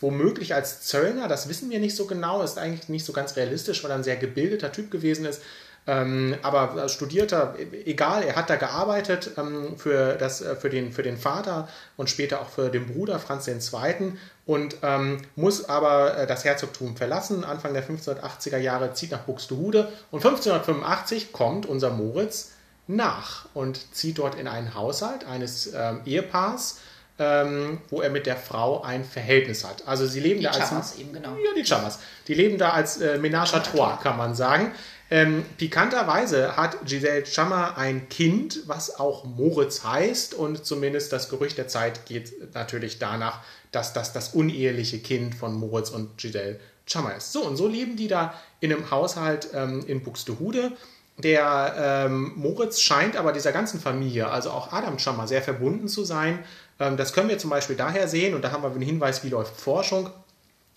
[0.03, 3.85] Womöglich als Zöllner, das wissen wir nicht so genau, ist eigentlich nicht so ganz realistisch,
[3.85, 5.41] weil er ein sehr gebildeter Typ gewesen ist.
[5.87, 11.03] Ähm, aber studierter, egal, er hat da gearbeitet ähm, für, das, äh, für, den, für
[11.03, 14.13] den Vater und später auch für den Bruder Franz II.
[14.45, 17.45] und ähm, muss aber äh, das Herzogtum verlassen.
[17.45, 22.51] Anfang der 1580er Jahre zieht nach Buxtehude und 1585 kommt unser Moritz
[22.87, 26.79] nach und zieht dort in einen Haushalt eines ähm, Ehepaars
[27.19, 29.87] ähm, wo er mit der Frau ein Verhältnis hat.
[29.87, 31.29] Also sie leben die da als Chamas eben genau.
[31.29, 31.99] Ja, die Chamas.
[32.27, 34.71] Die leben da als äh, Ménage à trois, kann man sagen.
[35.11, 41.59] Ähm, pikanterweise hat Giselle Chammer ein Kind, was auch Moritz heißt und zumindest das Gerücht
[41.59, 47.15] der Zeit geht natürlich danach, dass das das uneheliche Kind von Moritz und Giselle Chammer
[47.15, 47.31] ist.
[47.31, 50.71] So und so leben die da in einem Haushalt ähm, in Buxtehude.
[51.19, 56.03] Der ähm, Moritz scheint aber dieser ganzen Familie, also auch Adam Chammer, sehr verbunden zu
[56.03, 56.39] sein
[56.77, 59.55] das können wir zum Beispiel daher sehen, und da haben wir einen Hinweis, wie läuft
[59.55, 60.09] Forschung.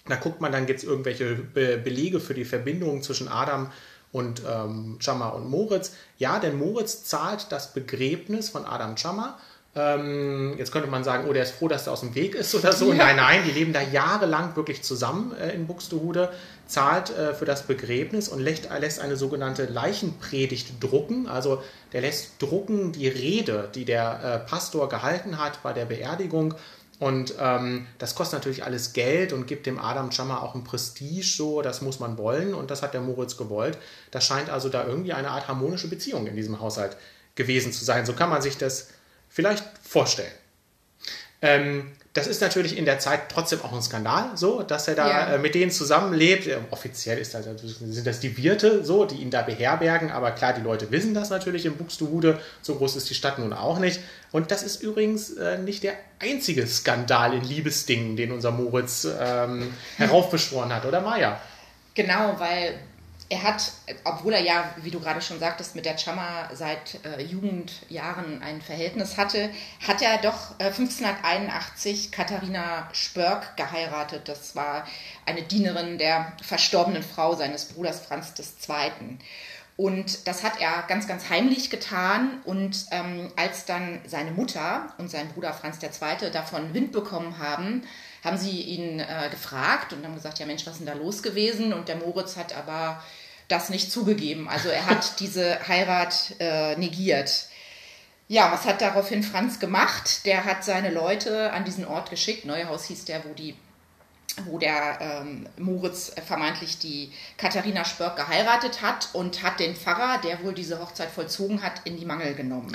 [0.06, 3.72] Da guckt man, dann gibt es irgendwelche Be Belege für die Verbindung zwischen Adam
[4.12, 5.92] und ähm, Chama und Moritz.
[6.18, 9.38] Ja, denn Moritz zahlt das Begräbnis von Adam Chama
[9.76, 12.54] ähm, jetzt könnte man sagen, oh, der ist froh, dass er aus dem Weg ist
[12.54, 12.92] oder so.
[12.92, 13.04] Ja.
[13.04, 16.32] Nein, nein, die leben da jahrelang wirklich zusammen äh, in Buxtehude,
[16.66, 21.28] zahlt äh, für das Begräbnis und lässt, lässt, eine sogenannte Leichenpredigt drucken.
[21.28, 21.62] Also
[21.92, 26.54] der lässt drucken die Rede, die der äh, Pastor gehalten hat bei der Beerdigung.
[26.98, 31.26] Und ähm, das kostet natürlich alles Geld und gibt dem Adam Chammer auch ein Prestige,
[31.26, 33.76] so, das muss man wollen und das hat der Moritz gewollt.
[34.10, 36.96] Das scheint also da irgendwie eine Art harmonische Beziehung in diesem Haushalt
[37.34, 38.06] gewesen zu sein.
[38.06, 38.88] So kann man sich das
[39.36, 40.32] vielleicht vorstellen.
[41.42, 45.08] Ähm, das ist natürlich in der Zeit trotzdem auch ein Skandal, so, dass er da
[45.08, 45.34] ja.
[45.34, 46.48] äh, mit denen zusammenlebt.
[46.70, 50.62] Offiziell ist das, sind das die Wirte, so, die ihn da beherbergen, aber klar, die
[50.62, 52.40] Leute wissen das natürlich in Buxtehude.
[52.62, 54.00] So groß ist die Stadt nun auch nicht.
[54.32, 59.74] Und das ist übrigens äh, nicht der einzige Skandal in Liebesdingen, den unser Moritz ähm,
[59.98, 61.38] heraufbeschworen hat, oder Maya?
[61.92, 62.78] Genau, weil
[63.28, 63.72] er hat,
[64.04, 68.62] obwohl er ja, wie du gerade schon sagtest, mit der Chama seit äh, Jugendjahren ein
[68.62, 69.50] Verhältnis hatte,
[69.86, 74.28] hat er doch äh, 1581 Katharina Spörk geheiratet.
[74.28, 74.86] Das war
[75.24, 79.18] eine Dienerin der verstorbenen Frau seines Bruders Franz II.
[79.76, 82.40] Und das hat er ganz, ganz heimlich getan.
[82.44, 86.30] Und ähm, als dann seine Mutter und sein Bruder Franz II.
[86.30, 87.82] davon Wind bekommen haben,
[88.24, 91.22] haben sie ihn äh, gefragt und haben gesagt, ja Mensch, was ist denn da los
[91.22, 91.72] gewesen?
[91.72, 93.02] Und der Moritz hat aber
[93.48, 94.48] das nicht zugegeben.
[94.48, 97.48] Also er hat diese Heirat äh, negiert.
[98.28, 100.26] Ja, was hat daraufhin Franz gemacht?
[100.26, 102.44] Der hat seine Leute an diesen Ort geschickt.
[102.44, 103.54] Neuhaus hieß der, wo die
[104.44, 110.42] wo der ähm, Moritz vermeintlich die Katharina Spörk geheiratet hat und hat den Pfarrer, der
[110.42, 112.70] wohl diese Hochzeit vollzogen hat, in die Mangel genommen.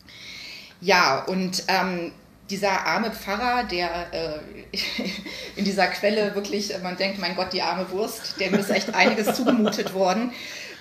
[0.80, 2.12] ja, und ähm,
[2.50, 4.38] dieser arme Pfarrer, der äh,
[5.56, 9.34] in dieser Quelle wirklich, man denkt, mein Gott, die arme Wurst, dem ist echt einiges
[9.34, 10.32] zugemutet worden.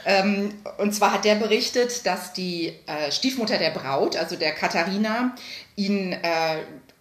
[0.06, 5.36] Ähm, und zwar hat der berichtet, dass die äh, Stiefmutter der Braut, also der Katharina,
[5.76, 6.58] ihn äh,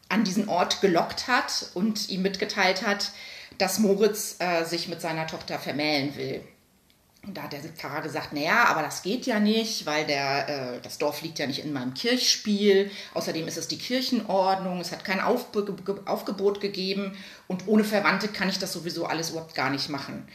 [0.09, 3.11] an diesen Ort gelockt hat und ihm mitgeteilt hat,
[3.59, 6.43] dass Moritz äh, sich mit seiner Tochter vermählen will.
[7.27, 10.81] Und da hat der Pfarrer gesagt, naja, aber das geht ja nicht, weil der, äh,
[10.83, 12.91] das Dorf liegt ja nicht in meinem Kirchspiel.
[13.15, 17.17] Außerdem ist es die Kirchenordnung, es hat kein Aufbe Aufgebot gegeben
[17.49, 20.29] und ohne Verwandte kann ich das sowieso alles überhaupt gar nicht machen.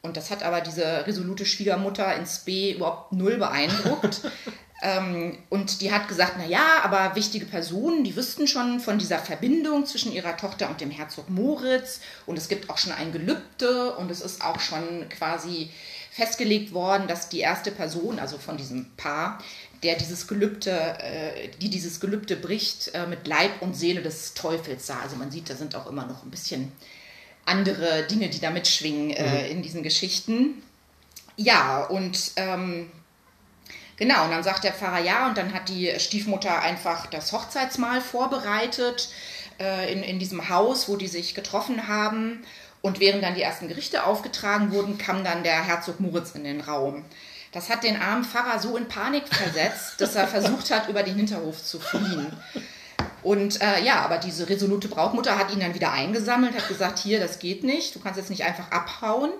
[0.00, 4.20] Und das hat aber diese resolute Schwiegermutter ins B überhaupt null beeindruckt.
[4.82, 9.86] ähm, und die hat gesagt, naja, aber wichtige Personen, die wüssten schon von dieser Verbindung
[9.86, 12.00] zwischen ihrer Tochter und dem Herzog Moritz.
[12.26, 15.70] Und es gibt auch schon ein Gelübde und es ist auch schon quasi
[16.18, 19.38] festgelegt worden, dass die erste Person, also von diesem Paar,
[19.84, 24.88] der dieses Gelübde, äh, die dieses Gelübde bricht, äh, mit Leib und Seele des Teufels
[24.88, 24.98] sah.
[25.00, 26.72] Also man sieht, da sind auch immer noch ein bisschen
[27.44, 29.50] andere Dinge, die da mitschwingen äh, mhm.
[29.52, 30.60] in diesen Geschichten.
[31.36, 32.90] Ja, und ähm,
[33.96, 38.00] genau, und dann sagt der Pfarrer ja, und dann hat die Stiefmutter einfach das Hochzeitsmahl
[38.00, 39.10] vorbereitet
[39.60, 42.44] äh, in, in diesem Haus, wo die sich getroffen haben.
[42.80, 46.60] Und während dann die ersten Gerichte aufgetragen wurden, kam dann der Herzog Moritz in den
[46.60, 47.04] Raum.
[47.52, 51.16] Das hat den armen Pfarrer so in Panik versetzt, dass er versucht hat, über den
[51.16, 52.32] Hinterhof zu fliehen.
[53.22, 57.18] Und äh, ja, aber diese resolute Brautmutter hat ihn dann wieder eingesammelt, hat gesagt, hier,
[57.18, 59.32] das geht nicht, du kannst jetzt nicht einfach abhauen.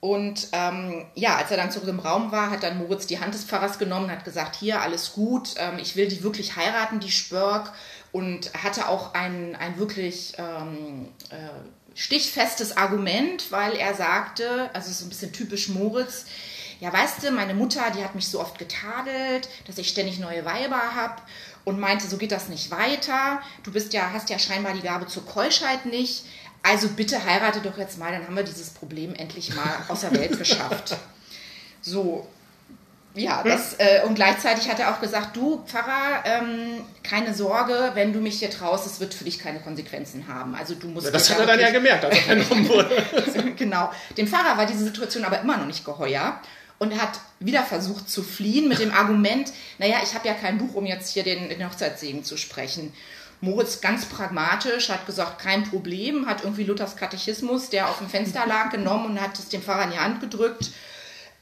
[0.00, 3.34] Und ähm, ja, als er dann zurück im Raum war, hat dann Moritz die Hand
[3.34, 7.10] des Pfarrers genommen hat gesagt, hier, alles gut, ähm, ich will die wirklich heiraten, die
[7.10, 7.72] Spörk.
[8.12, 11.36] Und hatte auch ein, ein wirklich ähm, äh,
[12.00, 16.24] stichfestes Argument, weil er sagte, also so ein bisschen typisch Moritz,
[16.80, 20.46] ja, weißt du, meine Mutter, die hat mich so oft getadelt, dass ich ständig neue
[20.46, 21.20] Weiber habe
[21.66, 23.42] und meinte, so geht das nicht weiter.
[23.64, 26.24] Du bist ja, hast ja scheinbar die Gabe zur Keuschheit nicht.
[26.62, 30.12] Also bitte heirate doch jetzt mal, dann haben wir dieses Problem endlich mal aus der
[30.12, 30.96] Welt geschafft.
[31.82, 32.26] So,
[33.14, 38.12] ja, das, äh, und gleichzeitig hat er auch gesagt, du Pfarrer, ähm, keine Sorge, wenn
[38.12, 40.54] du mich hier traust, es wird für dich keine Konsequenzen haben.
[40.54, 41.06] Also du musst.
[41.06, 43.04] Ja, das hat er dann ja gemerkt, als er vernommen wurde.
[43.56, 43.90] genau.
[44.16, 46.40] Dem Pfarrer war diese Situation aber immer noch nicht geheuer
[46.78, 50.74] und hat wieder versucht zu fliehen mit dem Argument, naja, ich habe ja kein Buch,
[50.74, 52.92] um jetzt hier den, den Hochzeitssegen zu sprechen.
[53.42, 58.46] Moritz ganz pragmatisch hat gesagt, kein Problem, hat irgendwie Luthers Katechismus, der auf dem Fenster
[58.46, 60.70] lag, genommen und hat es dem Pfarrer in die Hand gedrückt.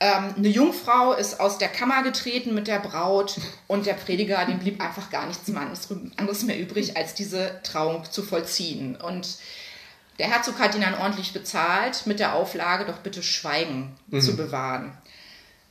[0.01, 4.61] Ähm, eine Jungfrau ist aus der Kammer getreten mit der Braut und der Prediger, dem
[4.61, 8.95] blieb einfach gar nichts anderes mehr übrig, als diese Trauung zu vollziehen.
[8.97, 9.39] Und
[10.21, 14.21] der Herzog hat ihn dann ordentlich bezahlt mit der Auflage, doch bitte Schweigen mhm.
[14.21, 14.97] zu bewahren.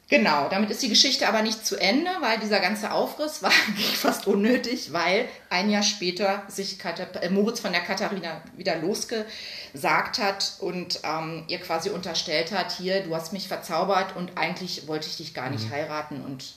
[0.09, 3.51] Genau, damit ist die Geschichte aber nicht zu Ende, weil dieser ganze Aufriss war
[3.95, 10.19] fast unnötig, weil ein Jahr später sich Katar äh, Moritz von der Katharina wieder losgesagt
[10.19, 15.07] hat und ähm, ihr quasi unterstellt hat, hier, du hast mich verzaubert und eigentlich wollte
[15.07, 15.71] ich dich gar nicht mhm.
[15.71, 16.53] heiraten und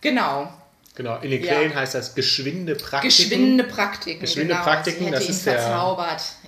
[0.00, 0.50] genau,
[0.96, 1.76] Genau, in den Quellen ja.
[1.76, 3.08] heißt das geschwinde Praktiken.
[3.08, 4.20] Geschwinde Praktiken.
[4.20, 5.86] Geschwinde genau, Praktiken, das ist der,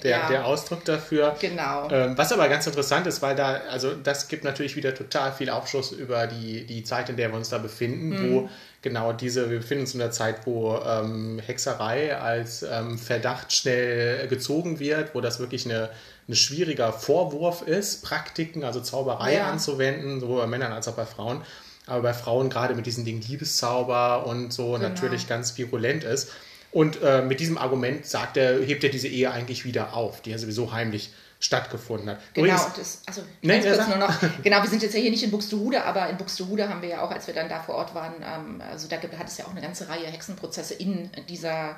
[0.03, 0.29] der, ja.
[0.29, 1.37] der, Ausdruck dafür.
[1.41, 1.89] Genau.
[1.91, 5.49] Ähm, was aber ganz interessant ist, weil da, also das gibt natürlich wieder total viel
[5.49, 8.33] Aufschluss über die, die Zeit, in der wir uns da befinden, mhm.
[8.33, 8.51] wo
[8.83, 14.27] genau diese, wir befinden uns in der Zeit, wo ähm, Hexerei als ähm, Verdacht schnell
[14.27, 15.89] gezogen wird, wo das wirklich eine,
[16.29, 19.49] ein schwieriger Vorwurf ist, Praktiken, also Zauberei ja.
[19.49, 21.43] anzuwenden, sowohl bei Männern als auch bei Frauen
[21.87, 24.89] aber bei Frauen gerade mit diesen Dingen Liebeszauber und so genau.
[24.89, 26.31] natürlich ganz virulent ist.
[26.71, 30.31] Und äh, mit diesem Argument sagt er, hebt er diese Ehe eigentlich wieder auf, die
[30.31, 32.19] ja sowieso heimlich stattgefunden hat.
[32.35, 35.25] Genau, Übrigens, das, also nee, kurz nur noch, genau, wir sind jetzt ja hier nicht
[35.25, 37.95] in Buxtehude, aber in Buxtehude haben wir ja auch, als wir dann da vor Ort
[37.95, 41.77] waren, ähm, also da hat es ja auch eine ganze Reihe Hexenprozesse in dieser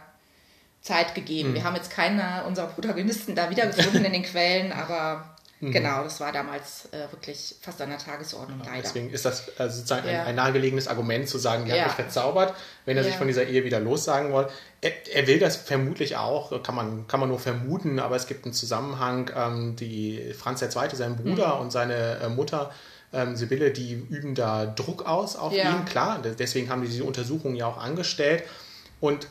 [0.83, 1.51] Zeit gegeben.
[1.51, 1.55] Mhm.
[1.55, 5.73] Wir haben jetzt keine unserer Protagonisten da wiedergefunden in den Quellen, aber Mhm.
[5.73, 8.83] Genau, das war damals äh, wirklich fast an der Tagesordnung leider.
[8.83, 10.23] Deswegen ist das also sozusagen ja.
[10.23, 11.85] ein, ein, nahegelegenes Argument zu sagen, ihr ja.
[11.85, 13.09] habt mich verzaubert, wenn er ja.
[13.09, 14.53] sich von dieser Ehe wieder lossagen wollte.
[14.81, 18.45] Er, er, will das vermutlich auch, kann man, kann man nur vermuten, aber es gibt
[18.45, 19.31] einen Zusammenhang.
[19.35, 21.61] Ähm, die Franz II., sein Bruder mhm.
[21.63, 22.71] und seine äh, Mutter
[23.13, 26.21] ähm, Sibylle, die üben da Druck aus auf ihn, klar.
[26.39, 28.43] Deswegen haben die diese Untersuchung ja auch angestellt.
[29.01, 29.29] Und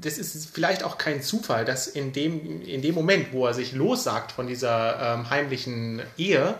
[0.00, 3.72] das ist vielleicht auch kein Zufall, dass in dem, in dem Moment, wo er sich
[3.72, 6.54] lossagt von dieser ähm, heimlichen Ehe,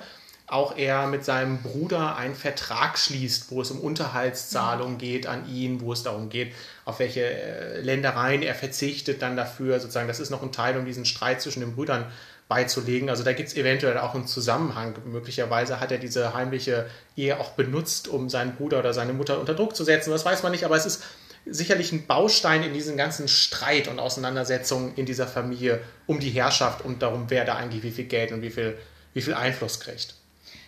[0.48, 5.80] auch er mit seinem Bruder einen Vertrag schließt, wo es um Unterhaltszahlungen geht an ihn,
[5.80, 6.52] wo es darum geht,
[6.84, 9.80] auf welche äh, Ländereien er verzichtet dann dafür.
[9.80, 12.04] Sozusagen, das ist noch ein Teil, um diesen Streit zwischen den Brüdern
[12.48, 13.08] beizulegen.
[13.08, 14.94] Also da gibt es eventuell auch einen Zusammenhang.
[15.06, 19.54] Möglicherweise hat er diese heimliche Ehe auch benutzt, um seinen Bruder oder seine Mutter unter
[19.54, 20.10] Druck zu setzen.
[20.10, 21.02] Das weiß man nicht, aber es ist
[21.46, 26.84] sicherlich ein Baustein in diesem ganzen Streit und Auseinandersetzungen in dieser Familie um die Herrschaft
[26.84, 28.78] und darum, wer da eigentlich wie viel Geld und wie viel,
[29.14, 30.14] wie viel Einfluss kriegt.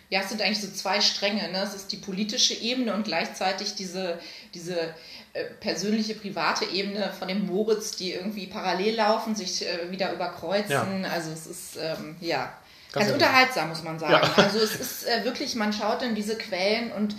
[0.09, 1.51] Ja, es sind eigentlich so zwei Stränge.
[1.51, 1.63] Ne?
[1.63, 4.19] Es ist die politische Ebene und gleichzeitig diese,
[4.53, 4.93] diese
[5.33, 11.03] äh, persönliche, private Ebene von dem Moritz, die irgendwie parallel laufen, sich äh, wieder überkreuzen.
[11.03, 11.09] Ja.
[11.11, 12.53] Also es ist, ähm, ja,
[12.91, 14.13] ganz, ganz unterhaltsam, muss man sagen.
[14.13, 14.43] Ja.
[14.43, 17.15] Also es ist äh, wirklich, man schaut in diese Quellen und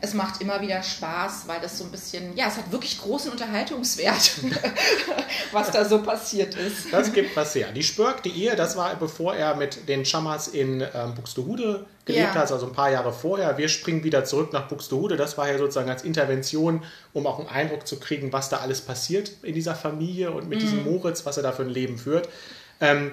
[0.00, 3.30] es macht immer wieder Spaß, weil das so ein bisschen, ja, es hat wirklich großen
[3.30, 4.32] Unterhaltungswert,
[5.52, 6.92] was da so passiert ist.
[6.92, 7.72] Das gibt was her.
[7.72, 12.34] Die Spörk, die Ehe, das war bevor er mit den Chamas in ähm, Buxtehude gelebt
[12.34, 12.40] ja.
[12.40, 13.58] hat, also ein paar Jahre vorher.
[13.58, 15.16] Wir springen wieder zurück nach Buxtehude.
[15.16, 16.82] Das war ja sozusagen als Intervention,
[17.12, 20.58] um auch einen Eindruck zu kriegen, was da alles passiert in dieser Familie und mit
[20.58, 20.62] mhm.
[20.62, 22.28] diesem Moritz, was er da für ein Leben führt.
[22.80, 23.10] Ähm,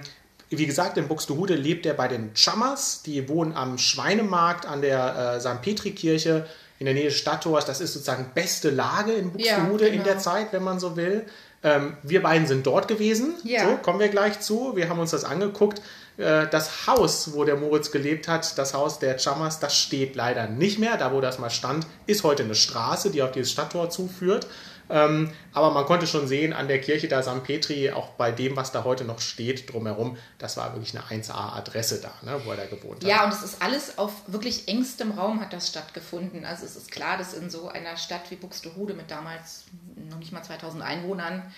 [0.49, 5.35] wie gesagt, in Buxtehude lebt er bei den Chamas, die wohnen am Schweinemarkt an der
[5.35, 5.61] äh, St.
[5.61, 6.45] Petri-Kirche
[6.79, 7.65] in der Nähe des Stadttors.
[7.65, 10.01] Das ist sozusagen beste Lage in Buxtehude ja, genau.
[10.01, 11.25] in der Zeit, wenn man so will.
[11.63, 13.35] Ähm, wir beiden sind dort gewesen.
[13.43, 13.65] Ja.
[13.65, 14.75] So, kommen wir gleich zu.
[14.75, 15.81] Wir haben uns das angeguckt.
[16.17, 20.47] Äh, das Haus, wo der Moritz gelebt hat, das Haus der Chamas, das steht leider
[20.47, 20.97] nicht mehr.
[20.97, 24.47] Da, wo das mal stand, ist heute eine Straße, die auf dieses Stadttor zuführt.
[24.89, 27.43] Ähm, aber man konnte schon sehen an der Kirche da St.
[27.43, 32.01] Petri, auch bei dem, was da heute noch steht drumherum, das war wirklich eine 1A-Adresse
[32.01, 33.09] da, ne, wo er da gewohnt hat.
[33.09, 36.45] Ja, und es ist alles auf wirklich engstem Raum hat das stattgefunden.
[36.45, 39.65] Also es ist klar, dass in so einer Stadt wie Buxtehude mit damals
[40.09, 41.51] noch nicht mal 2000 Einwohnern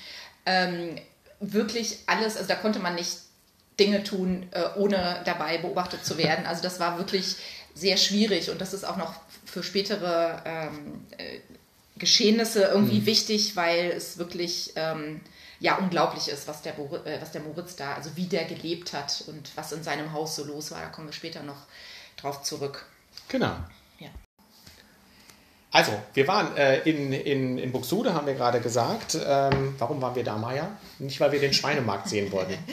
[0.45, 0.97] ähm,
[1.39, 3.17] wirklich alles, also da konnte man nicht
[3.79, 6.45] Dinge tun, äh, ohne dabei beobachtet zu werden.
[6.45, 7.35] Also das war wirklich
[7.75, 9.13] sehr schwierig und das ist auch noch
[9.45, 11.39] für spätere ähm, äh,
[11.97, 13.05] Geschehnisse irgendwie mhm.
[13.05, 15.21] wichtig, weil es wirklich ähm,
[15.59, 19.23] ja unglaublich ist, was der, äh, was der Moritz da, also wie der gelebt hat
[19.27, 20.81] und was in seinem Haus so los war.
[20.81, 21.65] Da kommen wir später noch
[22.15, 22.85] drauf zurück.
[23.27, 23.55] Genau.
[23.99, 24.09] Ja.
[25.71, 29.17] Also, wir waren äh, in, in, in Buxtehude, haben wir gerade gesagt.
[29.23, 30.77] Ähm, warum waren wir da, Maja?
[30.99, 32.57] Nicht, weil wir den Schweinemarkt sehen wollten.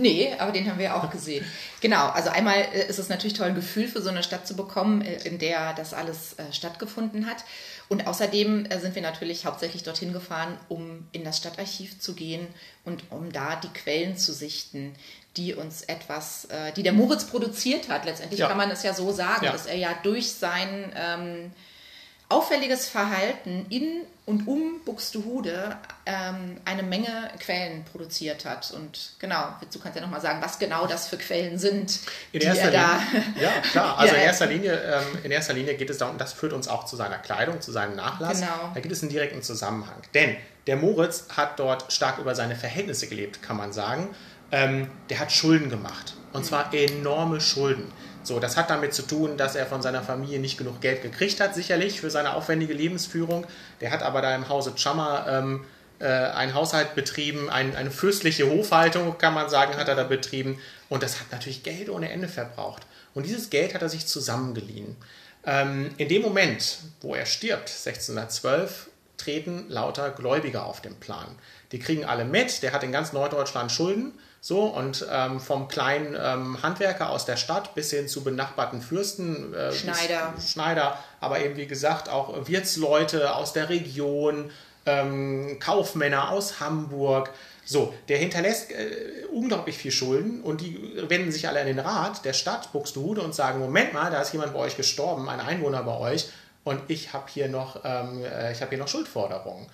[0.00, 1.44] Nee, aber den haben wir auch gesehen.
[1.80, 4.54] Genau, also einmal äh, ist es natürlich toll, ein Gefühl für so eine Stadt zu
[4.54, 7.38] bekommen, äh, in der das alles äh, stattgefunden hat.
[7.88, 12.46] Und außerdem sind wir natürlich hauptsächlich dorthin gefahren, um in das Stadtarchiv zu gehen
[12.84, 14.94] und um da die Quellen zu sichten,
[15.36, 18.04] die uns etwas, die der Moritz produziert hat.
[18.04, 18.48] Letztendlich ja.
[18.48, 19.52] kann man es ja so sagen, ja.
[19.52, 21.52] dass er ja durch sein ähm,
[22.28, 28.70] auffälliges Verhalten in und um Buxtehude ähm, eine Menge Quellen produziert hat.
[28.72, 32.00] Und genau, du kannst ja nochmal sagen, was genau das für Quellen sind.
[32.32, 33.96] In erster Linie, ja, klar.
[33.96, 36.68] Also ja, in, erster Linie, ähm, in erster Linie geht es darum, das führt uns
[36.68, 38.40] auch zu seiner Kleidung, zu seinem Nachlass.
[38.40, 38.70] Genau.
[38.74, 39.96] Da gibt es einen direkten Zusammenhang.
[40.12, 40.36] Denn
[40.66, 44.14] der Moritz hat dort stark über seine Verhältnisse gelebt, kann man sagen.
[44.52, 46.14] Ähm, der hat Schulden gemacht.
[46.34, 47.90] Und zwar enorme Schulden.
[48.28, 51.40] So, das hat damit zu tun, dass er von seiner Familie nicht genug Geld gekriegt
[51.40, 53.46] hat, sicherlich für seine aufwendige Lebensführung.
[53.80, 55.64] Der hat aber da im Hause Chammer ähm,
[55.98, 60.60] äh, einen Haushalt betrieben, ein, eine fürstliche Hofhaltung, kann man sagen, hat er da betrieben.
[60.90, 62.82] Und das hat natürlich Geld ohne Ende verbraucht.
[63.14, 64.96] Und dieses Geld hat er sich zusammengeliehen.
[65.46, 71.34] Ähm, in dem Moment, wo er stirbt, 1612, treten lauter Gläubiger auf den Plan.
[71.72, 76.16] Die kriegen alle mit, der hat in ganz Norddeutschland Schulden so, und ähm, vom kleinen
[76.18, 80.34] ähm, Handwerker aus der Stadt bis hin zu benachbarten Fürsten, äh, Schneider.
[80.40, 84.50] Schneider, aber eben wie gesagt auch Wirtsleute aus der Region,
[84.86, 87.30] ähm, Kaufmänner aus Hamburg.
[87.64, 92.24] So, der hinterlässt äh, unglaublich viel Schulden und die wenden sich alle an den Rat
[92.24, 95.82] der Stadt Buxtehude und sagen: Moment mal, da ist jemand bei euch gestorben, ein Einwohner
[95.82, 96.30] bei euch,
[96.64, 99.66] und ich habe hier noch, ähm, äh, ich habe hier noch Schuldforderungen.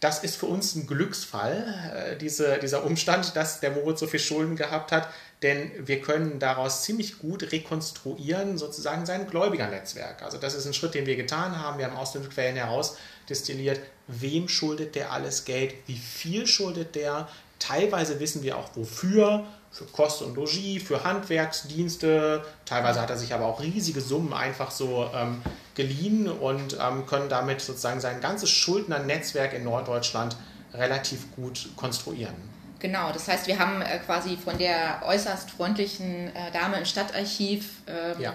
[0.00, 4.20] Das ist für uns ein Glücksfall, äh, diese, dieser Umstand, dass der Moritz so viel
[4.20, 5.08] Schulden gehabt hat,
[5.42, 10.22] denn wir können daraus ziemlich gut rekonstruieren, sozusagen sein Gläubigernetzwerk.
[10.22, 11.78] Also das ist ein Schritt, den wir getan haben.
[11.78, 12.96] Wir haben aus den Quellen heraus
[13.28, 17.28] destilliert, wem schuldet der alles Geld, wie viel schuldet der.
[17.58, 22.42] Teilweise wissen wir auch wofür für Kost und Logis, für Handwerksdienste.
[22.64, 25.42] Teilweise hat er sich aber auch riesige Summen einfach so ähm,
[25.74, 30.36] geliehen und ähm, können damit sozusagen sein ganzes Schuldnernetzwerk in Norddeutschland
[30.72, 32.34] relativ gut konstruieren.
[32.78, 37.82] Genau, das heißt, wir haben äh, quasi von der äußerst freundlichen äh, Dame im Stadtarchiv
[37.86, 38.34] äh, ja.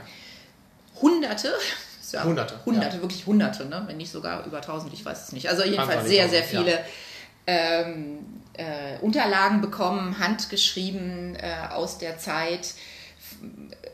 [1.01, 1.53] Hunderte,
[2.11, 3.01] ja, Hunderte, Hunderte, ja.
[3.01, 3.83] wirklich Hunderte, ne?
[3.87, 5.49] wenn nicht sogar über tausend, ich weiß es nicht.
[5.49, 6.79] Also jedenfalls sehr, sehr viele
[7.47, 12.73] ähm, äh, Unterlagen bekommen, handgeschrieben äh, aus der Zeit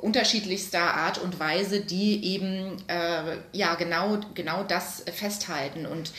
[0.02, 5.86] unterschiedlichster Art und Weise, die eben äh, ja genau, genau das festhalten.
[5.86, 6.12] Und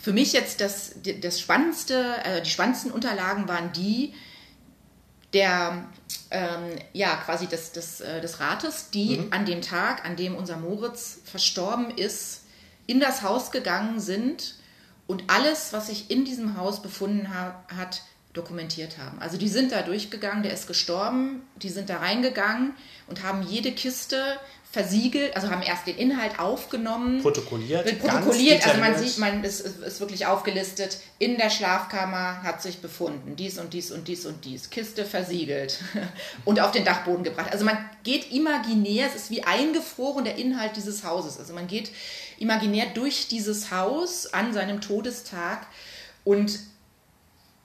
[0.00, 4.14] für mich jetzt das, das spannendste, äh, die spannendsten Unterlagen waren die
[5.32, 5.84] der
[6.30, 9.32] ähm, ja quasi des, des, äh, des Rates, die mhm.
[9.32, 12.42] an dem Tag, an dem unser Moritz verstorben ist,
[12.86, 14.54] in das Haus gegangen sind
[15.06, 19.20] und alles, was sich in diesem Haus befunden ha hat, dokumentiert haben.
[19.20, 22.74] Also die sind da durchgegangen, der ist gestorben, die sind da reingegangen
[23.06, 24.38] und haben jede Kiste
[24.74, 27.22] versiegelt, also haben erst den Inhalt aufgenommen.
[27.22, 27.96] Protokolliert.
[28.00, 33.36] Protokolliert, also man sieht, man ist, ist wirklich aufgelistet, in der Schlafkammer hat sich befunden,
[33.36, 35.78] dies und dies und dies und dies, Kiste versiegelt
[36.44, 37.52] und auf den Dachboden gebracht.
[37.52, 41.38] Also man geht imaginär, es ist wie eingefroren der Inhalt dieses Hauses.
[41.38, 41.92] Also man geht
[42.44, 45.66] imaginär durch dieses Haus an seinem Todestag
[46.24, 46.60] und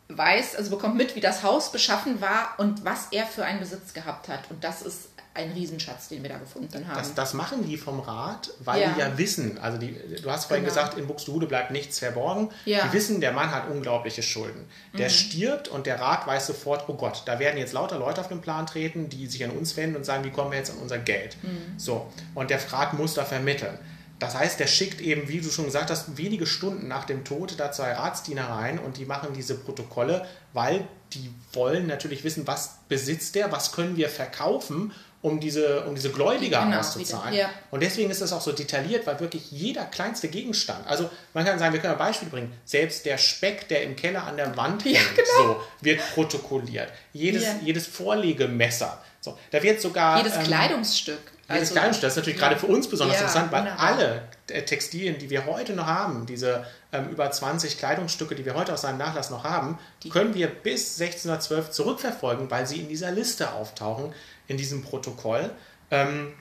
[0.08, 3.94] weiß, also bekommt mit, wie das Haus beschaffen war und was er für einen Besitz
[3.94, 4.50] gehabt hat.
[4.50, 6.98] Und das ist ein Riesenschatz, den wir da gefunden haben.
[6.98, 8.90] Das, das machen die vom Rat, weil ja.
[8.94, 10.76] die ja wissen, also die, du hast vorhin genau.
[10.76, 12.50] gesagt, in Buxtehude bleibt nichts verborgen.
[12.66, 12.88] Ja.
[12.88, 14.66] Die wissen, der Mann hat unglaubliche Schulden.
[14.98, 15.14] Der mhm.
[15.14, 18.42] stirbt und der Rat weiß sofort, oh Gott, da werden jetzt lauter Leute auf den
[18.42, 20.98] Plan treten, die sich an uns wenden und sagen, wie kommen wir jetzt an unser
[20.98, 21.38] Geld?
[21.44, 21.78] Mhm.
[21.78, 23.78] So, und der Rat muss da vermitteln.
[24.20, 27.56] Das heißt, der schickt eben, wie du schon gesagt hast, wenige Stunden nach dem Tod
[27.58, 32.80] da zwei Arztdiener rein und die machen diese Protokolle, weil die wollen natürlich wissen, was
[32.90, 37.34] besitzt der, was können wir verkaufen, um diese, um diese Gläubiger genau, auszuzahlen.
[37.34, 37.50] Ja.
[37.72, 41.60] Und deswegen ist das auch so detailliert, weil wirklich jeder kleinste Gegenstand, also man kann
[41.60, 44.86] sagen, wir können ein Beispiel bringen, selbst der Speck, der im Keller an der Wand
[44.86, 45.54] hängt, ja, genau.
[45.54, 46.92] so, wird protokolliert.
[47.12, 47.56] Jedes, ja.
[47.62, 49.02] jedes Vorlegemesser.
[49.20, 50.18] So, da wird sogar.
[50.18, 51.20] Jedes ähm, Kleidungsstück.
[51.50, 52.48] Also, das ist natürlich ja.
[52.48, 53.88] gerade für uns besonders ja, interessant, weil wunderbar.
[53.88, 58.54] alle äh, Textilien, die wir heute noch haben, diese ähm, über 20 Kleidungsstücke, die wir
[58.54, 62.88] heute aus seinem Nachlass noch haben, die können wir bis 1612 zurückverfolgen, weil sie in
[62.88, 64.14] dieser Liste auftauchen,
[64.48, 65.50] in diesem Protokoll.
[65.90, 66.34] Ähm,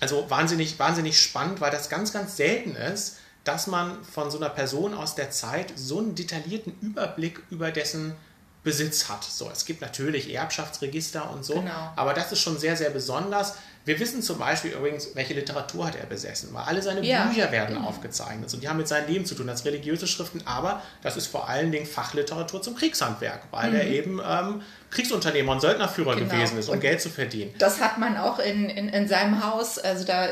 [0.00, 4.50] also wahnsinnig, wahnsinnig spannend, weil das ganz, ganz selten ist, dass man von so einer
[4.50, 8.14] Person aus der Zeit so einen detaillierten Überblick über dessen
[8.62, 9.24] Besitz hat.
[9.24, 11.92] So, es gibt natürlich Erbschaftsregister und so, genau.
[11.96, 13.54] aber das ist schon sehr, sehr besonders.
[13.88, 17.24] Wir wissen zum Beispiel übrigens, welche Literatur hat er besessen, weil alle seine ja.
[17.24, 17.88] Bücher werden genau.
[17.88, 21.28] aufgezeichnet und die haben mit seinem Leben zu tun, als religiöse Schriften, aber das ist
[21.28, 23.76] vor allen Dingen Fachliteratur zum Kriegshandwerk, weil mhm.
[23.76, 24.60] er eben ähm,
[24.90, 26.30] Kriegsunternehmer und Söldnerführer genau.
[26.30, 27.54] gewesen ist, um und Geld zu verdienen.
[27.56, 30.28] Das hat man auch in, in, in seinem Haus, also da,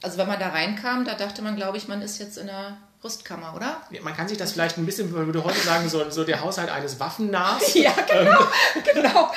[0.00, 2.78] also wenn man da reinkam, da dachte man, glaube ich, man ist jetzt in einer
[3.02, 3.82] Rüstkammer, oder?
[4.02, 6.70] Man kann sich das vielleicht ein bisschen, man würde heute sagen, so, so der Haushalt
[6.70, 7.74] eines Waffennahs.
[7.74, 8.40] Ja, genau.
[8.40, 9.32] Ähm, genau.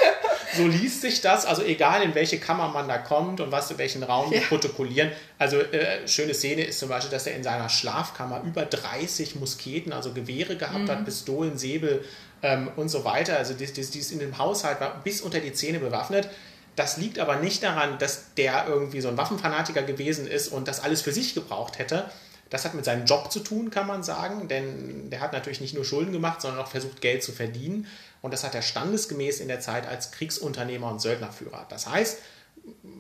[0.56, 3.78] So liest sich das, also egal in welche Kammer man da kommt und was in
[3.78, 4.42] welchen Raum ja.
[4.42, 5.12] protokollieren.
[5.38, 9.94] Also äh, schöne Szene ist zum Beispiel, dass er in seiner Schlafkammer über 30 Musketen,
[9.94, 10.90] also Gewehre gehabt mhm.
[10.90, 12.04] hat, Pistolen, Säbel
[12.44, 13.38] ähm, und so weiter.
[13.38, 16.30] Also die, die, die ist in dem Haushalt war bis unter die Zähne bewaffnet.
[16.76, 20.82] Das liegt aber nicht daran, dass der irgendwie so ein Waffenfanatiker gewesen ist und das
[20.82, 22.06] alles für sich gebraucht hätte,
[22.50, 25.74] das hat mit seinem Job zu tun, kann man sagen, denn der hat natürlich nicht
[25.74, 27.88] nur Schulden gemacht, sondern auch versucht, Geld zu verdienen.
[28.22, 31.66] Und das hat er standesgemäß in der Zeit als Kriegsunternehmer und Söldnerführer.
[31.70, 32.20] Das heißt,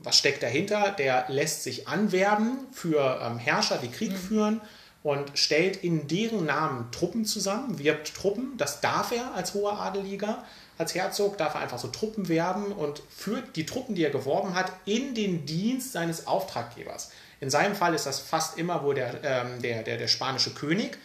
[0.03, 0.91] was steckt dahinter?
[0.91, 4.17] Der lässt sich anwerben für ähm, Herrscher, die Krieg mhm.
[4.17, 4.61] führen
[5.03, 8.57] und stellt in deren Namen Truppen zusammen, wirbt Truppen.
[8.57, 10.43] Das darf er als hoher Adeliger.
[10.77, 14.55] Als Herzog darf er einfach so Truppen werben und führt die Truppen, die er geworben
[14.55, 17.11] hat, in den Dienst seines Auftraggebers.
[17.39, 20.97] In seinem Fall ist das fast immer wohl der, ähm, der, der, der spanische König.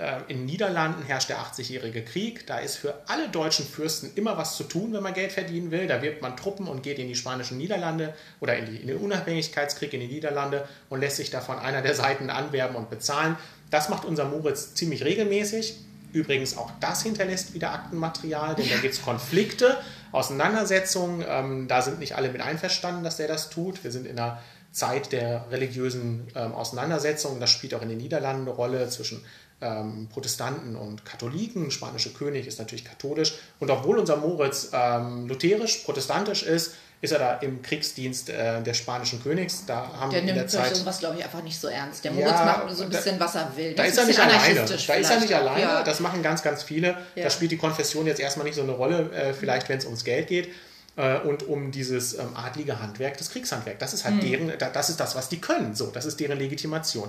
[0.00, 2.46] Ähm, in den Niederlanden herrscht der 80-jährige Krieg.
[2.46, 5.88] Da ist für alle deutschen Fürsten immer was zu tun, wenn man Geld verdienen will.
[5.88, 8.98] Da wirbt man Truppen und geht in die spanischen Niederlande oder in, die, in den
[8.98, 13.36] Unabhängigkeitskrieg in die Niederlande und lässt sich davon einer der Seiten anwerben und bezahlen.
[13.70, 15.76] Das macht unser Moritz ziemlich regelmäßig.
[16.12, 19.76] Übrigens auch das hinterlässt wieder Aktenmaterial, denn da gibt es Konflikte,
[20.12, 21.24] Auseinandersetzungen.
[21.28, 23.82] Ähm, da sind nicht alle mit einverstanden, dass der das tut.
[23.84, 24.40] Wir sind in einer
[24.72, 27.40] Zeit der religiösen ähm, Auseinandersetzungen.
[27.40, 29.22] Das spielt auch in den Niederlanden eine Rolle zwischen
[29.60, 31.70] ähm, Protestanten und Katholiken.
[31.70, 33.34] Spanische König ist natürlich katholisch.
[33.58, 38.76] Und obwohl unser Moritz ähm, lutherisch, protestantisch ist, ist er da im Kriegsdienst äh, des
[38.76, 39.64] spanischen Königs.
[39.66, 42.04] Da haben der nimmt in der Zeit sowas, glaube ich, einfach nicht so ernst.
[42.04, 43.74] Der Moritz ja, macht nur so ein bisschen, was er will.
[43.74, 44.64] Da ist er nicht alleine.
[44.64, 45.60] Da ist er nicht alleine.
[45.60, 45.82] Ja.
[45.84, 46.96] Das machen ganz, ganz viele.
[47.14, 47.24] Ja.
[47.24, 50.02] Da spielt die Konfession jetzt erstmal nicht so eine Rolle, äh, vielleicht wenn es ums
[50.02, 50.48] Geld geht
[50.96, 53.78] äh, und um dieses ähm, adlige Handwerk, das Kriegshandwerk.
[53.78, 54.20] Das ist halt mhm.
[54.20, 55.74] deren, das ist das, was die können.
[55.74, 57.08] So, das ist deren Legitimation.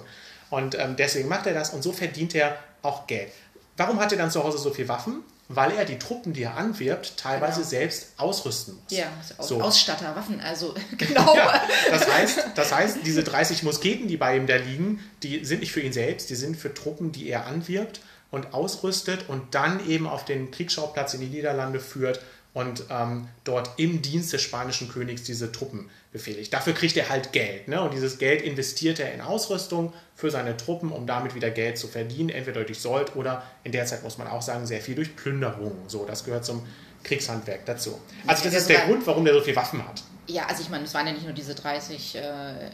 [0.49, 3.31] Und ähm, deswegen macht er das und so verdient er auch Geld.
[3.77, 5.23] Warum hat er dann zu Hause so viele Waffen?
[5.51, 7.69] Weil er die Truppen, die er anwirbt, teilweise genau.
[7.69, 8.95] selbst ausrüsten muss.
[8.95, 9.07] Ja,
[9.39, 9.59] so.
[9.61, 11.35] Ausstatter, Waffen, also genau.
[11.35, 15.61] Ja, das, heißt, das heißt, diese 30 Musketen, die bei ihm da liegen, die sind
[15.61, 19.87] nicht für ihn selbst, die sind für Truppen, die er anwirbt und ausrüstet und dann
[19.87, 22.19] eben auf den Kriegsschauplatz in die Niederlande führt
[22.53, 26.51] und ähm, dort im Dienst des spanischen Königs diese Truppen befehligt.
[26.53, 27.67] Dafür kriegt er halt Geld.
[27.67, 27.81] Ne?
[27.81, 31.87] Und dieses Geld investiert er in Ausrüstung für seine Truppen, um damit wieder Geld zu
[31.87, 35.15] verdienen, entweder durch Sold oder in der Zeit muss man auch sagen, sehr viel durch
[35.15, 35.77] Plünderung.
[35.87, 36.65] So, das gehört zum
[37.03, 37.99] Kriegshandwerk dazu.
[38.25, 40.01] Also das ist der Grund, warum der so viele Waffen hat.
[40.27, 42.21] Ja, also ich meine, es waren ja nicht nur diese 30 äh,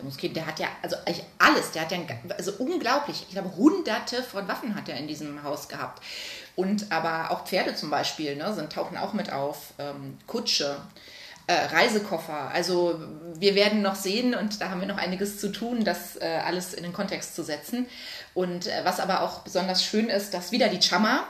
[0.03, 0.97] Musketen, der hat ja, also
[1.37, 1.99] alles, der hat ja,
[2.37, 6.03] also unglaublich, ich glaube, hunderte von Waffen hat er in diesem Haus gehabt.
[6.55, 10.77] Und aber auch Pferde zum Beispiel, ne, sind, tauchen auch mit auf, ähm, Kutsche.
[11.47, 12.49] Äh, Reisekoffer.
[12.55, 12.99] Also
[13.37, 16.73] wir werden noch sehen und da haben wir noch einiges zu tun, das äh, alles
[16.73, 17.85] in den Kontext zu setzen.
[18.33, 21.23] Und äh, was aber auch besonders schön ist, dass wieder die Chama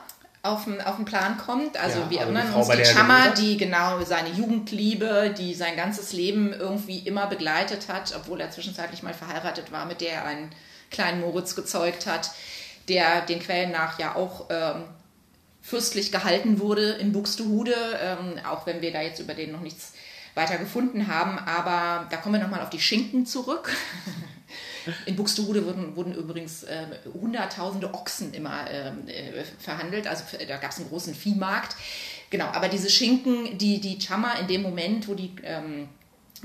[0.46, 1.78] auf den, auf den Plan kommt.
[1.78, 6.14] Also ja, wir also erinnern uns die Chama, die genau seine Jugendliebe, die sein ganzes
[6.14, 10.50] Leben irgendwie immer begleitet hat, obwohl er zwischenzeitlich mal verheiratet war, mit der er einen
[10.92, 12.32] kleinen Moritz gezeugt hat,
[12.88, 14.84] der den Quellen nach ja auch ähm,
[15.66, 19.94] fürstlich gehalten wurde in Buxtehude, ähm, auch wenn wir da jetzt über den noch nichts
[20.36, 21.40] weiter gefunden haben.
[21.40, 23.76] Aber da kommen wir nochmal auf die Schinken zurück.
[25.08, 30.06] In Buxtehude wurden, wurden übrigens äh, hunderttausende Ochsen immer ähm, äh, verhandelt.
[30.06, 31.76] Also da gab es einen großen Viehmarkt.
[32.30, 35.90] Genau, aber diese Schinken, die, die Chama in dem Moment, wo die ähm,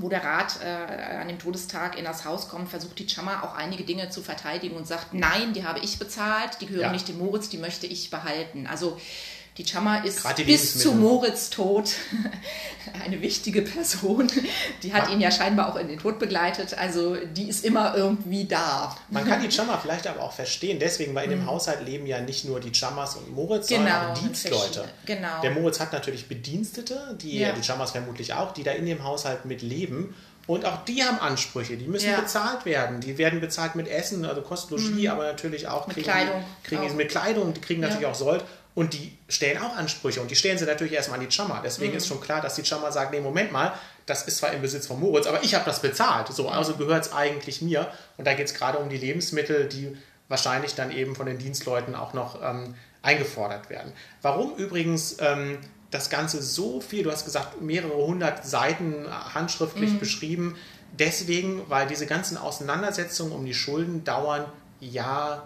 [0.03, 3.55] wo der Rat äh, an dem Todestag in das Haus kommt, versucht die Chama auch
[3.55, 6.93] einige Dinge zu verteidigen und sagt, nein, die habe ich bezahlt, die gehören ja.
[6.93, 8.67] nicht dem Moritz, die möchte ich behalten.
[8.67, 8.99] Also
[9.61, 11.91] die Chama ist bis zu Moritz Tod
[13.05, 14.31] eine wichtige Person.
[14.83, 15.15] Die hat ja.
[15.15, 16.79] ihn ja scheinbar auch in den Tod begleitet.
[16.79, 18.97] Also die ist immer irgendwie da.
[19.11, 20.79] Man kann die Chama vielleicht aber auch verstehen.
[20.81, 21.47] Deswegen, weil in dem mhm.
[21.47, 24.85] Haushalt leben ja nicht nur die Chamas und Moritz, genau, sondern auch Dienstleute.
[25.05, 25.43] Genau.
[25.43, 27.53] Der Moritz hat natürlich Bedienstete, die ja.
[27.53, 30.15] die Chamas vermutlich auch, die da in dem Haushalt mit leben.
[30.47, 32.19] Und auch die haben Ansprüche, die müssen ja.
[32.19, 33.01] bezahlt werden.
[33.01, 35.13] Die werden bezahlt mit Essen, also Kostlogie, mhm.
[35.13, 36.43] aber natürlich auch mit Kleidung.
[36.65, 36.95] kriegen auch.
[36.95, 38.43] mit Kleidung, die kriegen natürlich auch Sold.
[38.75, 41.61] Und die stellen auch Ansprüche und die stellen sie natürlich erstmal an die Chama.
[41.63, 41.99] Deswegen mhm.
[41.99, 43.73] ist schon klar, dass die Chama sagt, nee, Moment mal,
[44.07, 46.29] das ist zwar im Besitz von Moritz, aber ich habe das bezahlt.
[46.29, 47.89] So, also gehört es eigentlich mir.
[48.17, 49.97] Und da geht es gerade um die Lebensmittel, die
[50.29, 53.93] wahrscheinlich dann eben von den Dienstleuten auch noch ähm, eingefordert werden.
[54.23, 55.59] Warum übrigens ähm,
[55.91, 59.99] das Ganze so viel, du hast gesagt, mehrere hundert Seiten handschriftlich mhm.
[59.99, 60.57] beschrieben,
[60.99, 64.47] deswegen, weil diese ganzen Auseinandersetzungen um die Schulden dauern
[64.79, 65.43] Jahre,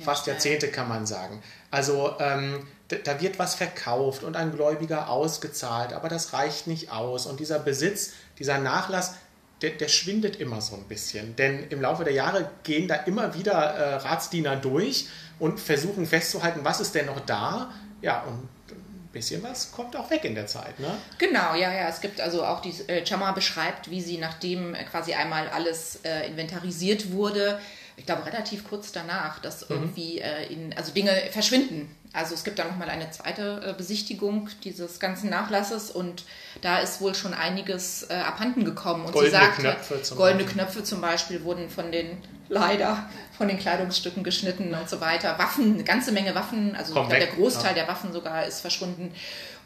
[0.00, 1.42] fast Jahrzehnte kann man sagen.
[1.70, 2.66] Also ähm,
[3.04, 7.26] da wird was verkauft und ein Gläubiger ausgezahlt, aber das reicht nicht aus.
[7.26, 9.14] Und dieser Besitz, dieser Nachlass,
[9.62, 11.36] der, der, schwindet immer so ein bisschen.
[11.36, 15.06] Denn im Laufe der Jahre gehen da immer wieder äh, Ratsdiener durch
[15.38, 17.70] und versuchen festzuhalten, was ist denn noch da.
[18.00, 20.80] Ja, und ein bisschen was kommt auch weg in der Zeit.
[20.80, 20.88] Ne?
[21.18, 21.88] Genau, ja, ja.
[21.88, 26.26] Es gibt also auch die äh, Chama beschreibt, wie sie, nachdem quasi einmal alles äh,
[26.28, 27.60] inventarisiert wurde,
[28.00, 29.76] ich glaube, relativ kurz danach, dass mhm.
[29.76, 31.94] irgendwie äh, in, also Dinge verschwinden.
[32.14, 36.24] Also es gibt da nochmal eine zweite äh, Besichtigung dieses ganzen Nachlasses und
[36.62, 39.04] da ist wohl schon einiges äh, abhanden gekommen.
[39.04, 40.62] Und goldene sie sagte, Knöpfe zum goldene Beispiel.
[40.62, 42.16] Knöpfe zum Beispiel wurden von den
[42.48, 45.38] leider von den Kleidungsstücken geschnitten und so weiter.
[45.38, 47.84] Waffen, eine ganze Menge Waffen, also glaub, der Großteil ja.
[47.84, 49.14] der Waffen sogar ist verschwunden.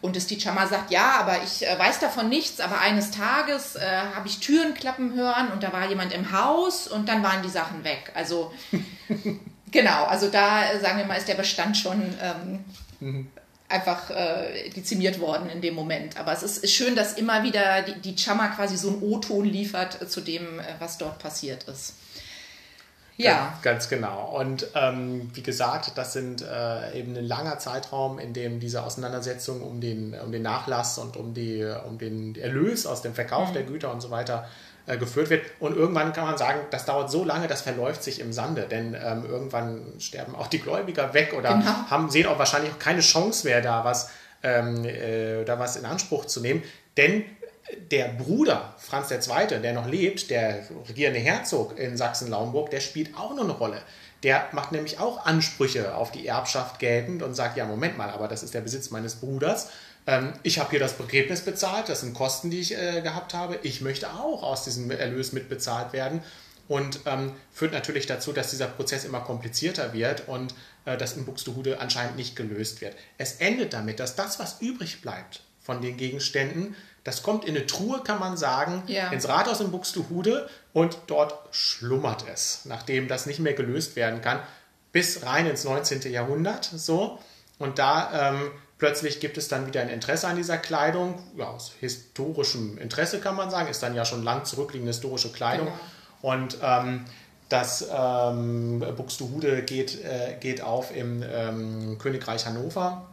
[0.05, 3.75] Und das die Chama sagt, ja, aber ich äh, weiß davon nichts, aber eines Tages
[3.75, 3.81] äh,
[4.15, 7.49] habe ich Türen klappen hören und da war jemand im Haus und dann waren die
[7.49, 8.13] Sachen weg.
[8.13, 8.53] Also
[9.71, 12.65] genau, also da äh, sagen wir mal, ist der Bestand schon ähm,
[13.01, 13.31] mhm.
[13.71, 16.19] einfach äh, dezimiert worden in dem Moment.
[16.19, 19.47] Aber es ist, ist schön, dass immer wieder die, die Chama quasi so einen O-Ton
[19.47, 21.95] liefert zu dem, äh, was dort passiert ist.
[23.17, 23.59] Ja.
[23.63, 24.37] Ganz, genau.
[24.37, 29.63] Und ähm, wie gesagt, das sind äh, eben ein langer Zeitraum, in dem diese Auseinandersetzung
[29.63, 33.55] um den, um den Nachlass und um, die, um den Erlös aus dem Verkauf mhm.
[33.55, 34.49] der Güter und so weiter
[34.87, 35.45] äh, geführt wird.
[35.61, 38.95] Und irgendwann kann man sagen, das dauert so lange, das verläuft sich im Sande, denn
[39.01, 41.91] ähm, irgendwann sterben auch die Gläubiger weg oder genau.
[41.91, 44.11] haben, sehen auch wahrscheinlich auch keine Chance mehr, da was,
[44.43, 46.63] ähm, äh, da was in Anspruch zu nehmen.
[46.97, 47.25] Denn
[47.91, 53.35] der Bruder Franz II., der noch lebt, der regierende Herzog in Sachsen-Lauenburg, der spielt auch
[53.35, 53.83] noch eine Rolle.
[54.23, 58.29] Der macht nämlich auch Ansprüche auf die Erbschaft geltend und sagt, ja, Moment mal, aber
[58.29, 59.71] das ist der Besitz meines Bruders.
[60.07, 63.59] Ähm, ich habe hier das Begräbnis bezahlt, das sind Kosten, die ich äh, gehabt habe.
[63.63, 66.23] Ich möchte auch aus diesem Erlös mitbezahlt werden.
[66.67, 70.55] Und ähm, führt natürlich dazu, dass dieser Prozess immer komplizierter wird und
[70.87, 72.97] äh, das in Buxtehude anscheinend nicht gelöst wird.
[73.19, 77.67] Es endet damit, dass das, was übrig bleibt von den Gegenständen, das kommt in eine
[77.67, 79.11] Truhe, kann man sagen, ja.
[79.11, 84.41] ins Rathaus in Buxtehude und dort schlummert es, nachdem das nicht mehr gelöst werden kann,
[84.93, 86.11] bis rein ins 19.
[86.11, 86.65] Jahrhundert.
[86.65, 87.19] So.
[87.59, 91.23] Und da ähm, plötzlich gibt es dann wieder ein Interesse an dieser Kleidung.
[91.37, 95.67] Ja, aus historischem Interesse kann man sagen, ist dann ja schon lang zurückliegende historische Kleidung.
[95.67, 96.33] Genau.
[96.35, 97.05] Und ähm,
[97.51, 103.07] das ähm, Buxtehude geht, äh, geht auf im ähm, Königreich Hannover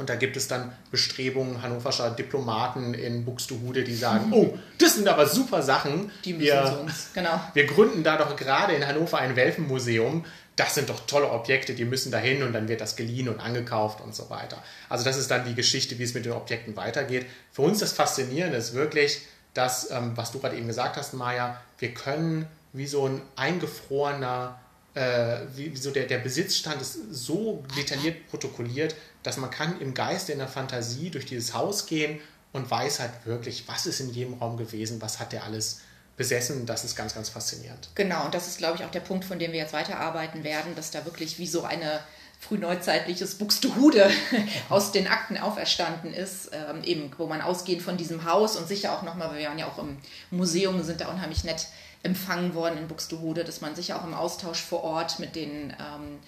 [0.00, 5.06] und da gibt es dann Bestrebungen hannoverscher Diplomaten in Buxtehude, die sagen, oh, das sind
[5.06, 6.10] aber super Sachen.
[6.24, 7.40] Die müssen wir, zu uns, genau.
[7.52, 10.24] Wir gründen da doch gerade in Hannover ein Welfenmuseum.
[10.56, 14.00] Das sind doch tolle Objekte, die müssen dahin und dann wird das geliehen und angekauft
[14.00, 14.62] und so weiter.
[14.88, 17.26] Also das ist dann die Geschichte, wie es mit den Objekten weitergeht.
[17.52, 19.20] Für uns das Faszinierende ist wirklich,
[19.54, 24.58] dass, ähm, was du gerade eben gesagt hast, Maja, wir können wie so ein eingefrorener
[24.94, 29.94] äh, wie, wie, so der, der Besitzstand ist so detailliert protokolliert, dass man kann im
[29.94, 32.20] Geiste, in der Fantasie durch dieses Haus gehen
[32.52, 35.80] und weiß halt wirklich, was ist in jedem Raum gewesen, was hat der alles
[36.16, 36.66] besessen.
[36.66, 37.88] Das ist ganz, ganz faszinierend.
[37.94, 40.74] Genau, und das ist, glaube ich, auch der Punkt, von dem wir jetzt weiterarbeiten werden,
[40.74, 42.00] dass da wirklich wie so eine
[42.40, 44.10] frühneuzeitliches Buxtehude
[44.68, 48.92] aus den Akten auferstanden ist, ähm, eben wo man ausgehend von diesem Haus und sicher
[48.92, 49.98] auch nochmal, wir waren ja auch im
[50.30, 51.68] Museum, sind da unheimlich nett
[52.02, 56.18] empfangen worden in Buxtehude, dass man sicher auch im Austausch vor Ort mit den ähm,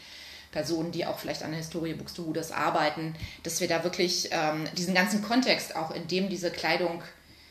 [0.52, 4.94] Personen, die auch vielleicht an der Historie Buxtehudes arbeiten, dass wir da wirklich ähm, diesen
[4.94, 7.02] ganzen Kontext, auch in dem diese Kleidung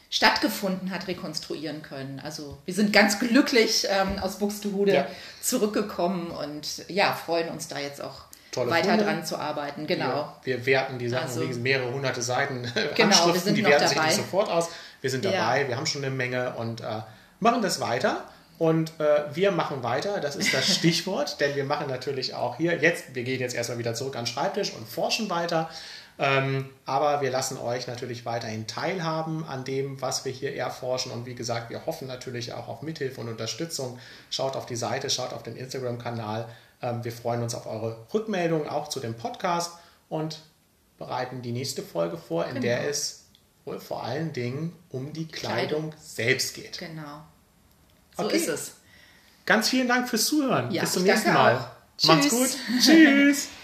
[0.09, 2.21] stattgefunden hat, rekonstruieren können.
[2.23, 5.07] Also wir sind ganz glücklich ähm, aus Buxtehude ja.
[5.41, 8.25] zurückgekommen und ja, freuen uns da jetzt auch
[8.55, 9.05] weiter Funde.
[9.05, 9.87] dran zu arbeiten.
[9.87, 10.35] Genau.
[10.43, 14.09] Wir, wir werten die Sachen, also, mehrere hunderte Seiten genau, wir sind die werten dabei.
[14.09, 14.69] sich nicht sofort aus.
[14.99, 15.67] Wir sind dabei, ja.
[15.69, 17.01] wir haben schon eine Menge und äh,
[17.39, 18.25] machen das weiter.
[18.61, 22.77] Und äh, wir machen weiter, das ist das Stichwort, denn wir machen natürlich auch hier
[22.77, 25.67] jetzt, wir gehen jetzt erstmal wieder zurück an den Schreibtisch und forschen weiter.
[26.19, 31.11] Ähm, aber wir lassen euch natürlich weiterhin teilhaben an dem, was wir hier erforschen.
[31.11, 33.97] Und wie gesagt, wir hoffen natürlich auch auf Mithilfe und Unterstützung.
[34.29, 36.47] Schaut auf die Seite, schaut auf den Instagram-Kanal.
[36.83, 39.71] Ähm, wir freuen uns auf eure Rückmeldungen auch zu dem Podcast
[40.07, 40.39] und
[40.99, 42.61] bereiten die nächste Folge vor, in genau.
[42.61, 43.25] der es
[43.65, 45.93] wohl vor allen Dingen um die Kleidung, Kleidung.
[45.99, 46.77] selbst geht.
[46.77, 47.23] Genau.
[48.17, 48.37] So okay.
[48.37, 48.71] ist es.
[49.45, 50.71] Ganz vielen Dank fürs Zuhören.
[50.71, 51.57] Ja, Bis zum nächsten Mal.
[51.57, 52.05] Auch.
[52.07, 52.49] Macht's gut.
[52.79, 53.47] Tschüss.